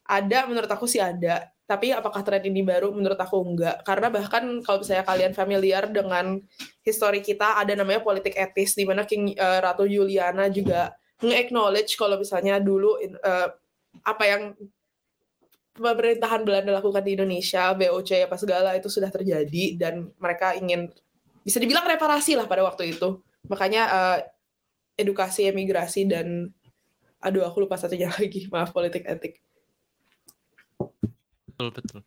ada 0.07 0.47
menurut 0.47 0.71
aku 0.71 0.87
sih 0.87 1.03
ada. 1.03 1.51
Tapi 1.67 1.91
apakah 1.91 2.23
tren 2.23 2.43
ini 2.43 2.63
baru 2.63 2.91
menurut 2.91 3.19
aku 3.19 3.39
enggak. 3.43 3.83
Karena 3.83 4.07
bahkan 4.07 4.43
kalau 4.63 4.83
misalnya 4.83 5.07
kalian 5.07 5.31
familiar 5.35 5.87
dengan 5.91 6.39
histori 6.83 7.19
kita 7.19 7.59
ada 7.59 7.75
namanya 7.75 8.03
politik 8.03 8.35
etis 8.35 8.75
di 8.75 8.87
mana 8.87 9.03
King 9.03 9.35
uh, 9.35 9.59
Ratu 9.59 9.87
Juliana 9.87 10.47
juga 10.47 10.95
nge-acknowledge 11.21 11.95
kalau 11.99 12.15
misalnya 12.19 12.59
dulu 12.59 12.95
uh, 12.99 13.49
apa 14.03 14.23
yang 14.23 14.55
pemerintahan 15.81 16.45
Belanda 16.45 16.77
lakukan 16.77 17.01
di 17.01 17.17
Indonesia, 17.17 17.73
BOC 17.73 18.29
apa 18.29 18.37
segala 18.37 18.77
itu 18.77 18.87
sudah 18.87 19.09
terjadi 19.09 19.75
dan 19.75 20.13
mereka 20.21 20.53
ingin 20.53 20.93
bisa 21.41 21.57
dibilang 21.57 21.83
reparasi 21.89 22.37
lah 22.37 22.45
pada 22.45 22.61
waktu 22.61 22.93
itu. 22.93 23.19
Makanya 23.49 23.83
uh, 23.89 24.17
edukasi 24.95 25.49
emigrasi 25.49 26.05
dan 26.05 26.53
aduh 27.17 27.45
aku 27.45 27.65
lupa 27.65 27.75
satunya 27.75 28.13
lagi, 28.15 28.45
maaf 28.53 28.69
politik 28.69 29.03
etik. 29.09 29.41
Betul 31.49 31.67
betul. 31.73 31.99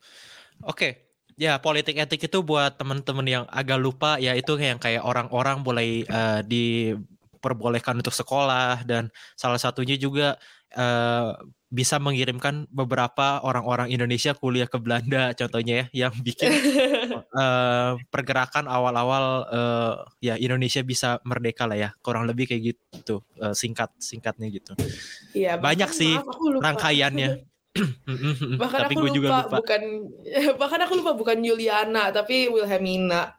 Oke, 0.63 0.71
okay. 0.71 0.93
ya 1.35 1.59
politik 1.59 1.99
etik 1.99 2.31
itu 2.31 2.39
buat 2.47 2.79
teman-teman 2.79 3.27
yang 3.27 3.45
agak 3.51 3.79
lupa 3.83 4.23
ya 4.23 4.39
itu 4.39 4.55
yang 4.57 4.79
kayak 4.79 5.03
orang-orang 5.03 5.67
boleh 5.67 6.07
uh, 6.07 6.41
diperbolehkan 7.45 8.01
untuk 8.01 8.17
sekolah 8.17 8.89
dan 8.89 9.13
salah 9.37 9.61
satunya 9.61 10.01
juga 10.01 10.41
uh, 10.73 11.37
bisa 11.69 12.01
mengirimkan 12.01 12.65
beberapa 12.73 13.45
orang-orang 13.45 13.93
Indonesia 13.93 14.33
kuliah 14.33 14.65
ke 14.65 14.81
Belanda 14.81 15.37
contohnya 15.37 15.85
ya 15.93 16.09
yang 16.09 16.15
bikin 16.25 16.49
uh, 17.37 18.01
pergerakan 18.15 18.65
awal-awal 18.65 19.45
uh, 19.53 19.95
ya 20.25 20.41
Indonesia 20.41 20.81
bisa 20.81 21.21
merdeka 21.29 21.69
lah 21.69 21.77
ya 21.77 21.91
kurang 22.01 22.25
lebih 22.25 22.49
kayak 22.49 22.73
gitu 22.73 23.21
uh, 23.45 23.53
singkat 23.53 23.93
singkatnya 24.01 24.49
gitu. 24.49 24.73
Iya 25.37 25.61
banyak 25.61 25.91
sih 25.93 26.17
maaf, 26.17 26.65
rangkaiannya. 26.65 27.45
Bahkan 28.63 28.81
tapi 28.87 28.95
aku 28.95 29.05
lupa, 29.11 29.17
juga 29.19 29.29
lupa. 29.35 29.59
bukan 29.59 29.83
bahkan 30.63 30.81
aku 30.87 30.95
lupa 31.03 31.13
bukan 31.19 31.43
Juliana 31.43 32.15
tapi 32.15 32.47
Wilhelmina. 32.47 33.35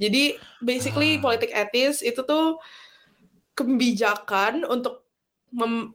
Jadi 0.00 0.38
basically 0.62 1.18
ah. 1.18 1.20
politik 1.20 1.50
etis 1.52 2.00
itu 2.00 2.22
tuh 2.22 2.56
kebijakan 3.54 4.64
untuk 4.64 5.06
mem 5.50 5.94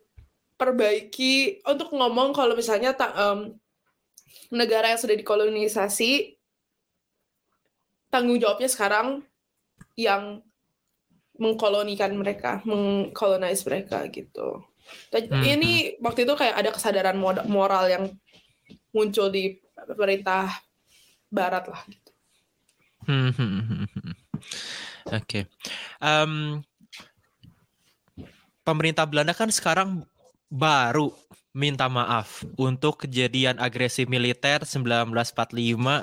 perbaiki 0.55 1.59
untuk 1.67 1.91
ngomong 1.91 2.31
kalau 2.31 2.55
misalnya 2.55 2.95
um, 3.15 3.59
negara 4.55 4.95
yang 4.95 4.99
sudah 4.99 5.15
dikolonisasi 5.19 6.39
tanggung 8.07 8.39
jawabnya 8.39 8.71
sekarang 8.71 9.27
yang 9.99 10.39
mengkolonikan 11.35 12.15
mereka, 12.15 12.63
mengkolonize 12.63 13.67
mereka 13.67 14.07
gitu. 14.07 14.63
Dan 15.11 15.27
hmm. 15.27 15.43
ini 15.43 15.73
hmm. 15.91 15.99
waktu 15.99 16.23
itu 16.23 16.33
kayak 16.37 16.55
ada 16.55 16.71
kesadaran 16.71 17.19
moral 17.51 17.91
yang 17.91 18.05
muncul 18.95 19.27
di 19.27 19.59
pemerintah 19.75 20.47
Barat 21.27 21.67
lah. 21.67 21.81
Gitu. 21.89 22.11
Hmm, 23.05 23.29
hmm, 23.35 23.61
hmm, 23.67 23.85
Oke, 25.13 25.21
okay. 25.21 25.43
um, 26.01 26.63
pemerintah 28.65 29.05
Belanda 29.05 29.37
kan 29.37 29.53
sekarang 29.53 30.03
baru 30.49 31.13
minta 31.55 31.87
maaf 31.87 32.43
untuk 32.59 33.07
kejadian 33.07 33.55
agresi 33.63 34.03
militer 34.03 34.67
1945 34.67 35.15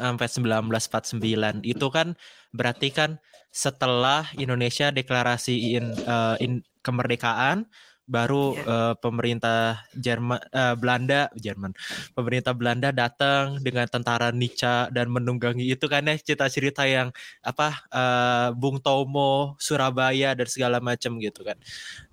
sampai 0.00 0.28
1949. 0.73 1.61
Itu 1.69 1.92
kan 1.92 2.16
berarti 2.57 2.88
kan 2.88 3.21
setelah 3.52 4.25
Indonesia 4.40 4.88
deklarasiin 4.88 6.09
uh, 6.09 6.40
in, 6.40 6.64
kemerdekaan 6.81 7.69
baru 8.07 8.59
uh, 8.67 8.95
pemerintah 8.99 9.87
Jerman 9.95 10.43
uh, 10.51 10.75
Belanda 10.75 11.31
Jerman 11.39 11.73
pemerintah 12.13 12.53
Belanda 12.53 12.91
datang 12.91 13.63
dengan 13.63 13.87
tentara 13.87 14.35
Nica 14.35 14.91
dan 14.91 15.09
menunggangi 15.09 15.65
itu 15.71 15.87
kan 15.87 16.05
ya 16.11 16.19
cerita-cerita 16.19 16.83
yang 16.85 17.15
apa 17.47 17.87
uh, 17.95 18.49
Bung 18.59 18.83
Tomo 18.83 19.55
Surabaya 19.63 20.35
dan 20.35 20.49
segala 20.51 20.83
macam 20.83 21.17
gitu 21.23 21.47
kan 21.47 21.57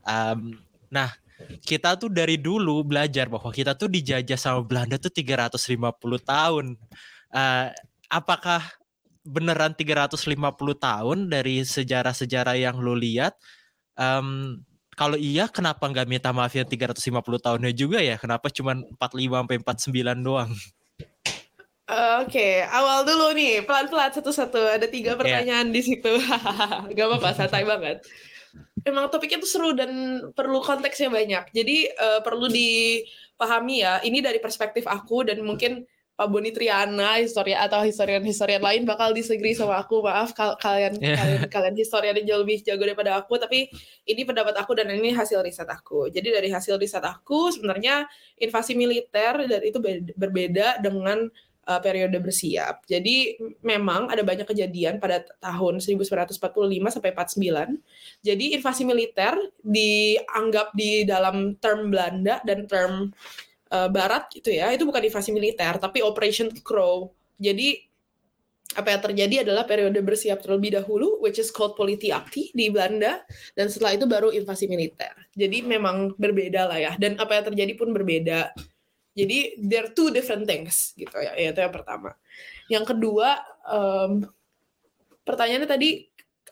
um, 0.06 0.56
nah 0.94 1.10
kita 1.64 1.96
tuh 1.96 2.12
dari 2.12 2.36
dulu 2.36 2.84
belajar 2.84 3.32
bahwa 3.32 3.50
kita 3.56 3.76
tuh 3.76 3.88
dijajah 3.88 4.36
sama 4.36 4.60
Belanda 4.64 5.00
tuh 5.00 5.12
350 5.12 5.80
tahun. 6.20 6.76
Uh, 7.32 7.68
apakah 8.12 8.60
beneran 9.24 9.72
350 9.72 10.20
tahun 10.76 11.18
dari 11.32 11.64
sejarah-sejarah 11.64 12.60
yang 12.60 12.76
lu 12.84 12.96
lihat? 12.98 13.40
Um, 13.96 14.60
kalau 15.00 15.16
iya 15.16 15.48
kenapa 15.48 15.88
nggak 15.88 16.12
minta 16.12 16.36
maaf 16.36 16.52
yang 16.52 16.68
350 16.68 17.24
tahunnya 17.40 17.72
juga 17.72 18.04
ya? 18.04 18.20
Kenapa 18.20 18.52
cuma 18.52 18.76
45 19.00 19.32
sampai 19.32 19.56
49 19.64 20.28
doang? 20.28 20.52
Oke, 22.20 22.68
awal 22.68 23.08
dulu 23.08 23.32
nih, 23.32 23.64
pelan-pelan 23.64 24.12
satu-satu. 24.12 24.60
Ada 24.60 24.92
tiga 24.92 25.16
pertanyaan 25.16 25.72
di 25.72 25.80
situ. 25.80 26.20
Gak 27.00 27.06
apa-apa, 27.08 27.32
santai 27.32 27.64
banget. 27.64 28.04
Emang 28.84 29.08
topiknya 29.08 29.40
tuh 29.40 29.48
seru 29.48 29.72
dan 29.72 30.20
perlu 30.36 30.60
konteksnya 30.60 31.08
banyak. 31.08 31.48
Jadi 31.56 31.88
eh, 31.88 32.20
perlu 32.20 32.52
dipahami 32.52 33.82
ya, 33.82 34.04
ini 34.04 34.20
dari 34.20 34.44
perspektif 34.44 34.84
aku 34.84 35.32
dan 35.32 35.40
mungkin 35.48 35.88
Pak 36.20 36.28
Boni 36.28 36.52
Triana, 36.52 37.16
historia 37.24 37.64
atau 37.64 37.80
historian-historian 37.80 38.60
lain 38.60 38.84
bakal 38.84 39.16
disagree 39.16 39.56
sama 39.56 39.80
aku. 39.80 40.04
Maaf 40.04 40.36
kal- 40.36 40.60
kalian 40.60 41.00
Yeah. 41.00 41.16
kalian 41.16 41.42
kalian 41.48 41.76
historian 41.80 42.12
yang 42.20 42.28
jauh 42.28 42.42
lebih 42.44 42.60
jago 42.60 42.84
daripada 42.84 43.16
aku, 43.16 43.40
tapi 43.40 43.72
ini 44.04 44.28
pendapat 44.28 44.52
aku 44.60 44.76
dan 44.76 44.92
ini 44.92 45.16
hasil 45.16 45.40
riset 45.40 45.72
aku. 45.72 46.12
Jadi 46.12 46.28
dari 46.28 46.52
hasil 46.52 46.76
riset 46.76 47.00
aku 47.08 47.56
sebenarnya 47.56 48.04
invasi 48.36 48.76
militer 48.76 49.48
dan 49.48 49.64
itu 49.64 49.80
be- 49.80 50.12
berbeda 50.12 50.84
dengan 50.84 51.32
uh, 51.72 51.80
periode 51.80 52.20
bersiap. 52.20 52.84
Jadi 52.84 53.40
memang 53.64 54.12
ada 54.12 54.20
banyak 54.20 54.44
kejadian 54.44 55.00
pada 55.00 55.24
tahun 55.40 55.80
1945 55.80 56.36
sampai 56.92 57.16
49. 57.16 57.80
Jadi 58.28 58.46
invasi 58.60 58.84
militer 58.84 59.40
dianggap 59.64 60.76
di 60.76 61.08
dalam 61.08 61.56
term 61.64 61.94
Belanda 61.94 62.44
dan 62.44 62.68
term 62.68 63.16
uh, 63.74 63.90
Barat 63.90 64.30
gitu 64.34 64.54
ya, 64.54 64.74
itu 64.74 64.86
bukan 64.86 65.02
invasi 65.02 65.30
militer 65.34 65.78
tapi 65.78 66.02
Operation 66.06 66.50
Crow. 66.62 67.14
Jadi 67.40 67.90
apa 68.78 68.94
yang 68.94 69.02
terjadi 69.02 69.36
adalah 69.42 69.66
periode 69.66 69.98
bersiap 70.06 70.46
terlebih 70.46 70.78
dahulu, 70.78 71.18
which 71.26 71.42
is 71.42 71.50
called 71.50 71.74
Politiakti 71.74 72.54
di 72.54 72.70
Belanda, 72.70 73.26
dan 73.58 73.66
setelah 73.66 73.98
itu 73.98 74.06
baru 74.06 74.30
invasi 74.30 74.70
militer. 74.70 75.10
Jadi 75.34 75.66
memang 75.66 76.14
berbeda 76.14 76.70
lah 76.70 76.78
ya, 76.78 76.92
dan 77.02 77.18
apa 77.18 77.42
yang 77.42 77.46
terjadi 77.50 77.74
pun 77.74 77.90
berbeda. 77.90 78.54
Jadi 79.18 79.58
there 79.58 79.90
are 79.90 79.94
two 79.98 80.14
different 80.14 80.46
things 80.46 80.94
gitu 80.94 81.18
ya, 81.18 81.34
itu 81.34 81.58
yang 81.58 81.74
pertama. 81.74 82.14
Yang 82.70 82.94
kedua, 82.94 83.42
em, 83.66 84.30
pertanyaannya 85.26 85.66
tadi, 85.66 86.06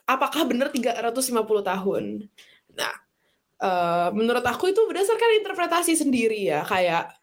apakah 0.10 0.42
benar 0.50 0.74
350 0.74 1.62
tahun? 1.62 2.26
Nah, 2.74 2.94
eh, 3.62 4.10
menurut 4.14 4.46
aku 4.46 4.72
itu 4.72 4.82
berdasarkan 4.86 5.42
interpretasi 5.44 5.94
sendiri 5.98 6.50
ya, 6.50 6.62
kayak 6.66 7.14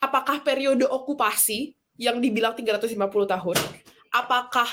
apakah 0.00 0.40
periode 0.40 0.88
okupasi 0.88 1.76
yang 2.00 2.18
dibilang 2.18 2.56
350 2.56 2.96
tahun, 3.28 3.56
apakah 4.10 4.68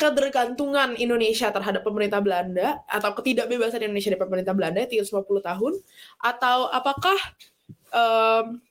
ketergantungan 0.00 0.96
Indonesia 0.96 1.52
terhadap 1.52 1.84
pemerintah 1.84 2.24
Belanda 2.24 2.80
atau 2.88 3.12
ketidakbebasan 3.12 3.84
Indonesia 3.84 4.16
dari 4.16 4.22
pemerintah 4.24 4.56
Belanda 4.56 4.88
350 4.88 5.44
tahun 5.44 5.72
atau 6.24 6.58
apakah 6.72 7.18
em, 7.92 8.64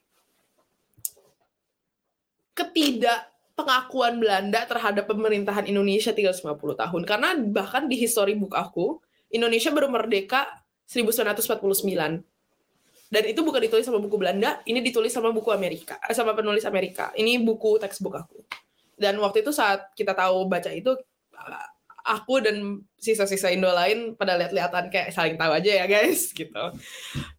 ketidak 2.58 3.30
pengakuan 3.54 4.18
Belanda 4.18 4.66
terhadap 4.66 5.06
pemerintahan 5.06 5.70
Indonesia 5.70 6.10
350 6.18 6.82
tahun? 6.82 7.02
Karena 7.06 7.38
bahkan 7.38 7.86
di 7.86 8.02
history 8.02 8.34
book 8.34 8.58
aku 8.58 8.98
Indonesia 9.30 9.70
baru 9.70 9.94
merdeka 9.94 10.50
1949 10.90 12.26
dan 13.10 13.24
itu 13.26 13.42
bukan 13.42 13.62
ditulis 13.66 13.86
sama 13.90 13.98
buku 13.98 14.22
Belanda 14.22 14.62
ini 14.70 14.86
ditulis 14.86 15.10
sama 15.10 15.34
buku 15.34 15.50
Amerika 15.50 15.98
eh, 16.06 16.14
sama 16.14 16.38
penulis 16.38 16.62
Amerika. 16.70 17.10
Ini 17.18 17.42
buku 17.42 17.82
textbook 17.82 18.22
aku. 18.22 18.46
Dan 18.94 19.18
waktu 19.18 19.42
itu 19.42 19.50
saat 19.50 19.90
kita 19.98 20.14
tahu 20.14 20.46
baca 20.46 20.70
itu 20.70 20.94
aku 22.06 22.46
dan 22.46 22.86
sisa-sisa 23.02 23.50
Indo 23.50 23.74
lain 23.74 24.14
pada 24.14 24.38
lihat-lihatan 24.38 24.94
kayak 24.94 25.10
saling 25.10 25.42
tahu 25.42 25.58
aja 25.58 25.72
ya 25.82 25.86
guys 25.90 26.30
gitu. 26.38 26.64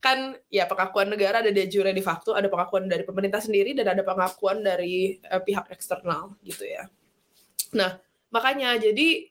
Kan 0.03 0.35
ya 0.51 0.67
pengakuan 0.67 1.07
negara 1.07 1.39
ada 1.39 1.55
de 1.55 1.65
jure 1.71 1.95
de 1.95 2.03
facto 2.03 2.35
ada 2.35 2.51
pengakuan 2.51 2.91
dari 2.91 3.07
pemerintah 3.07 3.39
sendiri 3.39 3.71
dan 3.71 3.95
ada 3.95 4.03
pengakuan 4.03 4.67
dari 4.67 5.23
eh, 5.23 5.43
pihak 5.47 5.71
eksternal 5.71 6.35
gitu 6.43 6.67
ya. 6.67 6.91
Nah 7.79 7.95
makanya 8.35 8.75
jadi 8.75 9.30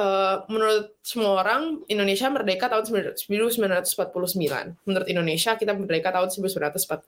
eh, 0.00 0.36
menurut 0.48 0.96
semua 1.04 1.44
orang 1.44 1.84
Indonesia 1.92 2.24
merdeka 2.32 2.72
tahun 2.72 2.88
1949 2.88 4.80
menurut 4.88 5.08
Indonesia 5.12 5.60
kita 5.60 5.76
merdeka 5.76 6.08
tahun 6.08 6.32
1945 6.32 7.04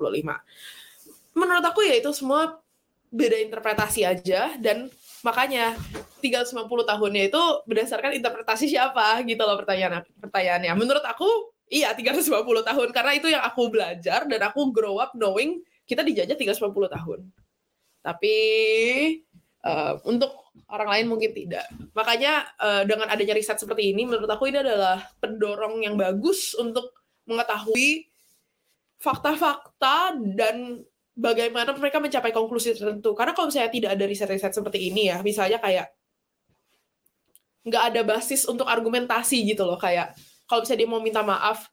menurut 1.33 1.65
aku 1.65 1.81
ya 1.89 1.97
itu 1.97 2.13
semua 2.13 2.61
beda 3.13 3.37
interpretasi 3.41 4.09
aja 4.09 4.57
dan 4.57 4.89
makanya 5.21 5.77
350 6.25 6.65
tahunnya 6.65 7.29
itu 7.29 7.43
berdasarkan 7.69 8.17
interpretasi 8.17 8.73
siapa 8.73 9.21
gitu 9.26 9.43
loh 9.45 9.61
pertanyaan 9.61 10.02
pertanyaannya. 10.19 10.73
Menurut 10.75 11.05
aku 11.05 11.52
iya 11.69 11.93
350 11.93 12.33
tahun 12.65 12.89
karena 12.91 13.13
itu 13.17 13.28
yang 13.28 13.45
aku 13.45 13.69
belajar 13.69 14.25
dan 14.26 14.41
aku 14.47 14.71
grow 14.71 15.02
up 15.02 15.13
knowing 15.13 15.61
kita 15.85 16.00
dijajah 16.00 16.39
350 16.39 16.73
tahun. 16.89 17.21
Tapi 18.02 18.37
eh, 19.65 19.95
untuk 20.07 20.31
orang 20.69 20.89
lain 20.99 21.07
mungkin 21.11 21.31
tidak. 21.33 21.67
Makanya 21.95 22.33
eh, 22.59 22.83
dengan 22.87 23.09
adanya 23.09 23.35
riset 23.35 23.59
seperti 23.59 23.95
ini 23.95 24.07
menurut 24.07 24.29
aku 24.29 24.51
ini 24.51 24.61
adalah 24.61 25.01
pendorong 25.19 25.83
yang 25.83 25.95
bagus 25.97 26.55
untuk 26.59 26.93
mengetahui 27.27 28.11
fakta-fakta 29.03 30.15
dan 30.39 30.83
bagaimana 31.13 31.75
mereka 31.77 31.99
mencapai 31.99 32.31
konklusi 32.31 32.75
tertentu. 32.79 33.13
Karena 33.13 33.35
kalau 33.35 33.51
misalnya 33.51 33.73
tidak 33.73 33.91
ada 33.99 34.05
riset-riset 34.07 34.53
seperti 34.55 34.79
ini 34.91 35.11
ya, 35.11 35.21
misalnya 35.21 35.59
kayak 35.59 35.91
nggak 37.63 37.85
ada 37.95 38.01
basis 38.03 38.43
untuk 38.47 38.67
argumentasi 38.67 39.47
gitu 39.47 39.63
loh, 39.63 39.79
kayak 39.79 40.15
kalau 40.51 40.67
misalnya 40.67 40.81
dia 40.83 40.91
mau 40.91 41.03
minta 41.03 41.23
maaf, 41.23 41.71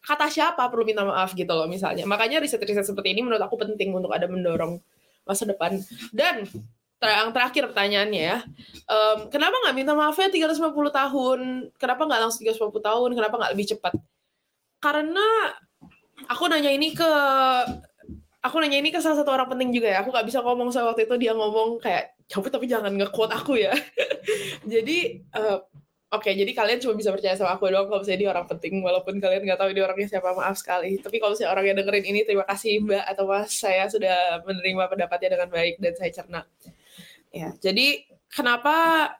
kata 0.00 0.32
siapa 0.32 0.64
perlu 0.70 0.86
minta 0.86 1.04
maaf 1.04 1.36
gitu 1.36 1.50
loh 1.50 1.68
misalnya. 1.68 2.08
Makanya 2.08 2.40
riset-riset 2.40 2.86
seperti 2.86 3.12
ini 3.12 3.26
menurut 3.26 3.42
aku 3.42 3.58
penting 3.58 3.92
untuk 3.92 4.12
ada 4.14 4.30
mendorong 4.30 4.80
masa 5.26 5.44
depan. 5.44 5.76
Dan 6.14 6.46
yang 7.04 7.30
terakhir 7.36 7.68
pertanyaannya 7.68 8.22
ya, 8.24 8.38
em, 8.88 9.18
kenapa 9.28 9.52
nggak 9.52 9.76
minta 9.76 9.92
maafnya 9.92 10.32
350 10.32 10.88
tahun? 10.88 11.40
Kenapa 11.76 12.02
nggak 12.08 12.20
langsung 12.24 12.40
350 12.40 12.80
tahun? 12.80 13.10
Kenapa 13.12 13.34
nggak 13.36 13.52
lebih 13.52 13.66
cepat? 13.76 13.92
Karena 14.80 15.26
aku 16.24 16.48
nanya 16.48 16.72
ini 16.72 16.96
ke 16.96 17.10
aku 18.40 18.56
nanya 18.62 18.78
ini 18.80 18.88
ke 18.94 19.02
salah 19.02 19.20
satu 19.20 19.34
orang 19.34 19.50
penting 19.52 19.74
juga 19.76 19.92
ya. 19.92 19.98
Aku 20.00 20.08
nggak 20.14 20.26
bisa 20.26 20.40
ngomong 20.40 20.72
soal 20.72 20.88
waktu 20.88 21.04
itu 21.04 21.14
dia 21.20 21.32
ngomong 21.36 21.82
kayak 21.82 22.16
tapi 22.26 22.48
tapi 22.50 22.66
jangan 22.66 22.90
nge-quote 22.94 23.34
aku 23.34 23.60
ya. 23.60 23.74
jadi 24.72 25.20
eh, 25.20 25.58
oke, 26.10 26.30
jadi 26.30 26.52
kalian 26.54 26.78
cuma 26.82 26.94
bisa 26.98 27.10
percaya 27.14 27.34
sama 27.38 27.54
aku 27.58 27.70
doang 27.70 27.86
kalau 27.86 28.02
misalnya 28.02 28.20
dia 28.22 28.30
orang 28.32 28.46
penting 28.50 28.80
walaupun 28.82 29.14
kalian 29.20 29.42
nggak 29.46 29.60
tahu 29.60 29.70
dia 29.74 29.84
orangnya 29.86 30.08
siapa 30.10 30.32
maaf 30.34 30.56
sekali. 30.58 30.98
Tapi 30.98 31.16
kalau 31.20 31.34
misalnya 31.34 31.52
orang 31.54 31.64
yang 31.70 31.76
dengerin 31.82 32.06
ini 32.06 32.20
terima 32.26 32.44
kasih 32.48 32.82
Mbak 32.82 33.04
atau 33.14 33.24
Mas 33.28 33.52
saya 33.52 33.84
sudah 33.90 34.42
menerima 34.46 34.84
pendapatnya 34.90 35.28
dengan 35.38 35.48
baik 35.50 35.74
dan 35.82 35.92
saya 35.98 36.10
cerna. 36.14 36.40
Ya, 37.34 37.52
jadi 37.58 38.06
kenapa 38.32 39.10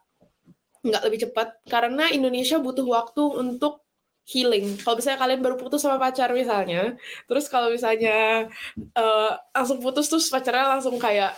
nggak 0.82 1.02
lebih 1.06 1.18
cepat? 1.28 1.48
Karena 1.66 2.08
Indonesia 2.10 2.56
butuh 2.62 2.86
waktu 2.86 3.22
untuk 3.22 3.86
healing. 4.26 4.74
Kalau 4.82 4.98
misalnya 4.98 5.20
kalian 5.22 5.40
baru 5.40 5.56
putus 5.56 5.86
sama 5.86 6.02
pacar 6.02 6.34
misalnya, 6.34 6.98
terus 7.30 7.46
kalau 7.46 7.70
misalnya 7.70 8.50
eh, 8.76 9.32
langsung 9.54 9.78
putus 9.78 10.10
terus 10.10 10.26
pacarnya 10.26 10.66
langsung 10.66 10.98
kayak 10.98 11.32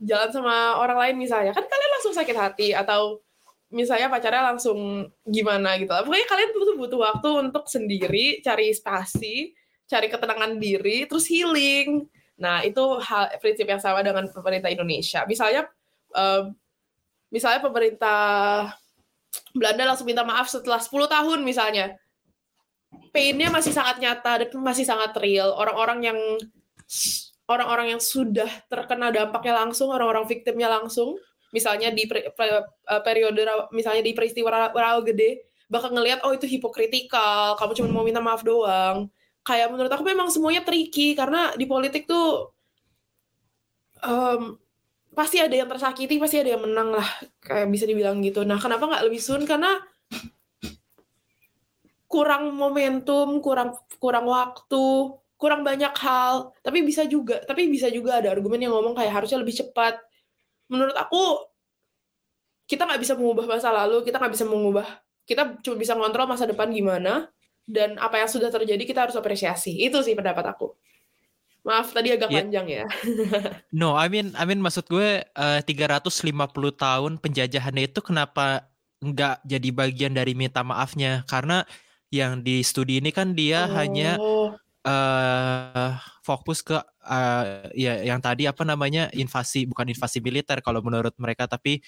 jalan 0.00 0.30
sama 0.32 0.80
orang 0.80 0.96
lain 0.96 1.16
misalnya, 1.20 1.52
kan 1.52 1.64
kalian 1.68 1.92
langsung 2.00 2.14
sakit 2.16 2.36
hati 2.36 2.68
atau 2.72 3.20
misalnya 3.68 4.08
pacarnya 4.08 4.48
langsung 4.54 5.08
gimana 5.28 5.76
gitu. 5.76 5.92
Pokoknya 5.92 6.26
kalian 6.28 6.50
butuh 6.56 6.76
butuh 6.80 6.98
waktu 7.04 7.28
untuk 7.48 7.64
sendiri 7.68 8.40
cari 8.40 8.72
spasi, 8.72 9.52
cari 9.84 10.08
ketenangan 10.08 10.56
diri, 10.56 11.04
terus 11.04 11.28
healing. 11.28 12.08
Nah 12.40 12.64
itu 12.64 12.80
hal 13.04 13.36
prinsip 13.42 13.68
yang 13.68 13.82
sama 13.82 14.00
dengan 14.00 14.24
pemerintah 14.32 14.72
Indonesia. 14.72 15.28
Misalnya, 15.28 15.68
eh, 16.14 16.42
misalnya 17.28 17.60
pemerintah 17.60 18.20
Belanda 19.52 19.84
langsung 19.84 20.08
minta 20.08 20.24
maaf 20.24 20.48
setelah 20.48 20.80
10 20.80 21.08
tahun 21.08 21.38
misalnya. 21.44 21.96
Pain-nya 23.12 23.52
masih 23.52 23.72
sangat 23.72 24.00
nyata 24.00 24.44
dan 24.44 24.48
masih 24.64 24.84
sangat 24.88 25.12
real. 25.20 25.52
Orang-orang 25.52 26.08
yang 26.08 26.18
orang-orang 27.48 27.96
yang 27.96 28.02
sudah 28.02 28.48
terkena 28.68 29.08
dampaknya 29.12 29.64
langsung, 29.64 29.88
orang-orang 29.88 30.28
viktimnya 30.28 30.68
langsung, 30.68 31.16
misalnya 31.52 31.88
di 31.92 32.04
eh, 32.04 32.64
periode 33.04 33.44
misalnya 33.72 34.04
di 34.04 34.12
peristiwa 34.12 34.48
Ra- 34.52 34.72
Rawa 34.72 35.00
Gede, 35.04 35.48
bakal 35.68 35.92
ngelihat 35.96 36.24
oh 36.24 36.32
itu 36.32 36.48
hipokritikal, 36.48 37.56
kamu 37.56 37.72
cuma 37.76 37.88
mau 37.92 38.04
minta 38.04 38.20
maaf 38.20 38.44
doang. 38.44 39.08
Kayak 39.44 39.72
menurut 39.72 39.92
aku 39.92 40.04
memang 40.04 40.28
semuanya 40.28 40.60
tricky 40.60 41.16
karena 41.16 41.56
di 41.56 41.64
politik 41.64 42.04
tuh 42.04 42.52
em, 44.04 44.60
pasti 45.12 45.42
ada 45.42 45.54
yang 45.54 45.68
tersakiti, 45.68 46.16
pasti 46.16 46.40
ada 46.40 46.56
yang 46.56 46.62
menang 46.62 46.94
lah, 46.94 47.08
kayak 47.42 47.68
bisa 47.68 47.84
dibilang 47.84 48.22
gitu. 48.22 48.46
Nah, 48.46 48.56
kenapa 48.60 48.86
nggak 48.86 49.04
lebih 49.06 49.20
soon? 49.20 49.42
Karena 49.44 49.76
kurang 52.08 52.56
momentum, 52.56 53.42
kurang 53.44 53.76
kurang 54.00 54.24
waktu, 54.30 55.12
kurang 55.36 55.62
banyak 55.66 55.92
hal. 55.98 56.56
Tapi 56.64 56.82
bisa 56.86 57.04
juga, 57.04 57.42
tapi 57.44 57.68
bisa 57.68 57.92
juga 57.92 58.18
ada 58.18 58.32
argumen 58.32 58.58
yang 58.62 58.72
ngomong 58.72 58.96
kayak 58.96 59.12
harusnya 59.22 59.38
lebih 59.42 59.54
cepat. 59.58 60.00
Menurut 60.72 60.96
aku, 60.96 61.44
kita 62.68 62.84
nggak 62.84 63.00
bisa 63.00 63.16
mengubah 63.16 63.44
masa 63.48 63.72
lalu, 63.72 64.04
kita 64.04 64.20
nggak 64.20 64.32
bisa 64.36 64.44
mengubah, 64.44 64.86
kita 65.24 65.56
cuma 65.64 65.76
bisa 65.80 65.96
ngontrol 65.96 66.28
masa 66.28 66.44
depan 66.44 66.68
gimana, 66.68 67.32
dan 67.64 67.96
apa 67.96 68.20
yang 68.20 68.28
sudah 68.28 68.52
terjadi 68.52 68.84
kita 68.84 69.08
harus 69.08 69.16
apresiasi. 69.16 69.76
Itu 69.80 70.04
sih 70.04 70.12
pendapat 70.12 70.56
aku. 70.56 70.76
Maaf 71.66 71.90
tadi 71.92 72.14
agak 72.14 72.28
Ya. 72.30 72.42
panjang 72.42 72.66
ya. 72.68 72.84
No, 73.74 73.92
I 73.92 74.08
mean, 74.08 74.32
I 74.32 74.48
mean 74.48 74.64
maksud 74.64 74.88
gue 74.88 75.20
eh, 75.20 75.60
350 75.64 76.72
tahun 76.72 77.20
penjajahannya 77.20 77.92
itu 77.92 78.00
kenapa 78.00 78.64
nggak 79.04 79.44
jadi 79.44 79.68
bagian 79.76 80.12
dari 80.16 80.32
minta 80.32 80.64
maafnya? 80.64 81.22
Karena 81.28 81.68
yang 82.08 82.40
di 82.40 82.64
studi 82.64 82.96
ini 83.04 83.12
kan 83.12 83.36
dia 83.36 83.68
hanya 83.68 84.16
Oh, 84.16 84.56
eh 84.88 85.92
fokus 86.24 86.64
ke 86.64 86.80
eh, 87.04 87.44
ya 87.76 87.92
yang 88.08 88.24
tadi 88.24 88.48
apa 88.48 88.64
namanya 88.64 89.12
invasi 89.12 89.68
bukan 89.68 89.92
invasi 89.92 90.24
militer 90.24 90.64
kalau 90.64 90.80
menurut 90.80 91.12
mereka 91.20 91.44
tapi 91.44 91.84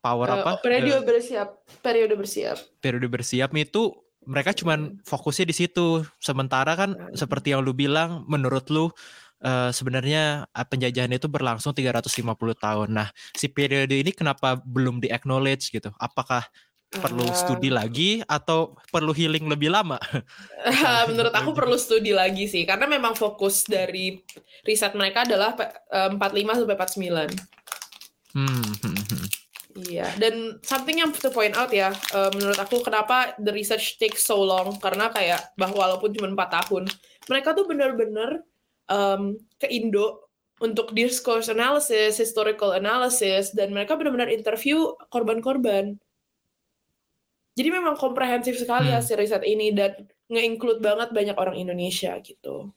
power 0.00 0.28
eh, 0.32 0.34
apa 0.40 0.50
periode 0.64 1.04
bersiap, 1.04 1.60
periode 1.84 2.14
bersiap. 2.16 2.56
periode 2.80 3.08
bersiap 3.12 3.52
itu 3.52 3.92
mereka 4.24 4.52
cuman 4.52 5.00
fokusnya 5.02 5.48
di 5.48 5.56
situ 5.56 6.04
sementara 6.18 6.76
kan 6.76 6.92
Hmm. 6.92 7.16
seperti 7.16 7.52
yang 7.52 7.64
lu 7.64 7.72
bilang 7.72 8.24
menurut 8.28 8.68
lu 8.68 8.92
eh, 9.40 9.72
sebenarnya 9.72 10.44
eh, 10.46 10.66
penjajahan 10.68 11.10
itu 11.10 11.24
berlangsung 11.26 11.72
350 11.72 12.12
tahun 12.54 12.88
nah 12.92 13.08
si 13.32 13.48
periode 13.48 13.96
ini 13.96 14.12
kenapa 14.12 14.60
belum 14.60 15.00
di 15.00 15.08
acknowledge 15.08 15.72
gitu 15.72 15.88
apakah 15.96 16.44
perlu 16.90 17.22
Ah. 17.22 17.32
studi 17.32 17.70
lagi 17.70 18.18
atau 18.26 18.74
perlu 18.90 19.14
healing 19.14 19.46
lebih 19.46 19.70
lama 19.70 19.96
Menurut 21.08 21.30
aku 21.30 21.54
perlu 21.54 21.78
studi 21.78 22.10
lagi 22.10 22.44
sih, 22.44 22.66
karena 22.66 22.84
memang 22.84 23.14
fokus 23.14 23.64
dari 23.64 24.20
riset 24.60 24.92
mereka 24.92 25.22
adalah 25.24 25.56
pe- 25.56 25.70
eh, 25.70 26.10
45 26.10 26.60
sampai 26.60 26.76
49. 26.76 27.30
hmm, 28.34 28.70
hmm, 28.84 29.00
hmm. 29.06 29.26
Iya, 29.80 30.12
dan 30.20 30.60
something 30.60 31.00
yang 31.00 31.08
to 31.16 31.32
point 31.32 31.56
out 31.56 31.72
ya, 31.72 31.88
eh, 31.94 32.30
menurut 32.36 32.58
aku 32.60 32.84
kenapa 32.84 33.32
the 33.40 33.48
research 33.48 33.96
takes 33.96 34.26
so 34.28 34.36
long, 34.36 34.76
karena 34.76 35.08
kayak 35.08 35.56
bahwa 35.56 35.88
walaupun 35.88 36.12
cuma 36.12 36.28
4 36.28 36.50
tahun, 36.60 36.84
mereka 37.30 37.56
tuh 37.56 37.64
benar-benar 37.64 38.44
em, 38.90 39.38
ke 39.56 39.70
Indo 39.72 40.26
untuk 40.60 40.92
discourse 40.92 41.48
analysis, 41.48 42.20
historical 42.20 42.76
analysis, 42.76 43.56
dan 43.56 43.72
mereka 43.72 43.96
benar-benar 43.96 44.28
interview 44.28 44.92
korban-korban. 45.08 45.96
Jadi 47.56 47.68
memang 47.72 47.96
komprehensif 47.96 48.60
sekali 48.60 48.92
Hmm. 48.92 49.00
hasil 49.00 49.16
riset 49.16 49.42
ini 49.48 49.72
dan 49.72 49.96
nge-include 50.28 50.84
banget 50.84 51.08
banyak 51.16 51.36
orang 51.40 51.56
Indonesia 51.56 52.14
gitu. 52.20 52.70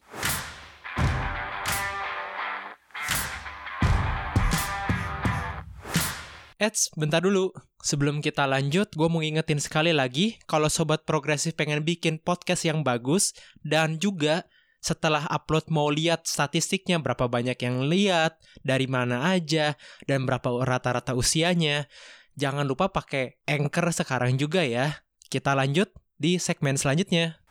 Eits, 6.64 6.88
bentar 6.96 7.20
dulu. 7.20 7.52
Sebelum 7.84 8.24
kita 8.24 8.48
lanjut, 8.48 8.88
gue 8.96 9.08
mau 9.12 9.20
ngingetin 9.20 9.60
sekali 9.60 9.92
lagi 9.92 10.40
kalau 10.48 10.72
Sobat 10.72 11.04
Progresif 11.04 11.52
pengen 11.52 11.84
bikin 11.84 12.16
podcast 12.16 12.64
yang 12.64 12.80
bagus 12.80 13.36
dan 13.60 14.00
juga 14.00 14.48
setelah 14.80 15.28
upload 15.28 15.68
mau 15.68 15.92
lihat 15.92 16.24
statistiknya 16.24 16.96
berapa 17.04 17.28
banyak 17.28 17.60
yang 17.60 17.84
lihat, 17.84 18.40
dari 18.64 18.88
mana 18.88 19.36
aja, 19.36 19.76
dan 20.08 20.24
berapa 20.24 20.64
rata-rata 20.64 21.12
usianya. 21.12 21.84
Jangan 22.32 22.64
lupa 22.64 22.88
pakai 22.88 23.44
Anchor 23.44 23.92
sekarang 23.92 24.40
juga 24.40 24.64
ya. 24.64 25.04
Kita 25.28 25.52
lanjut 25.52 25.92
di 26.16 26.40
segmen 26.40 26.80
selanjutnya. 26.80 27.44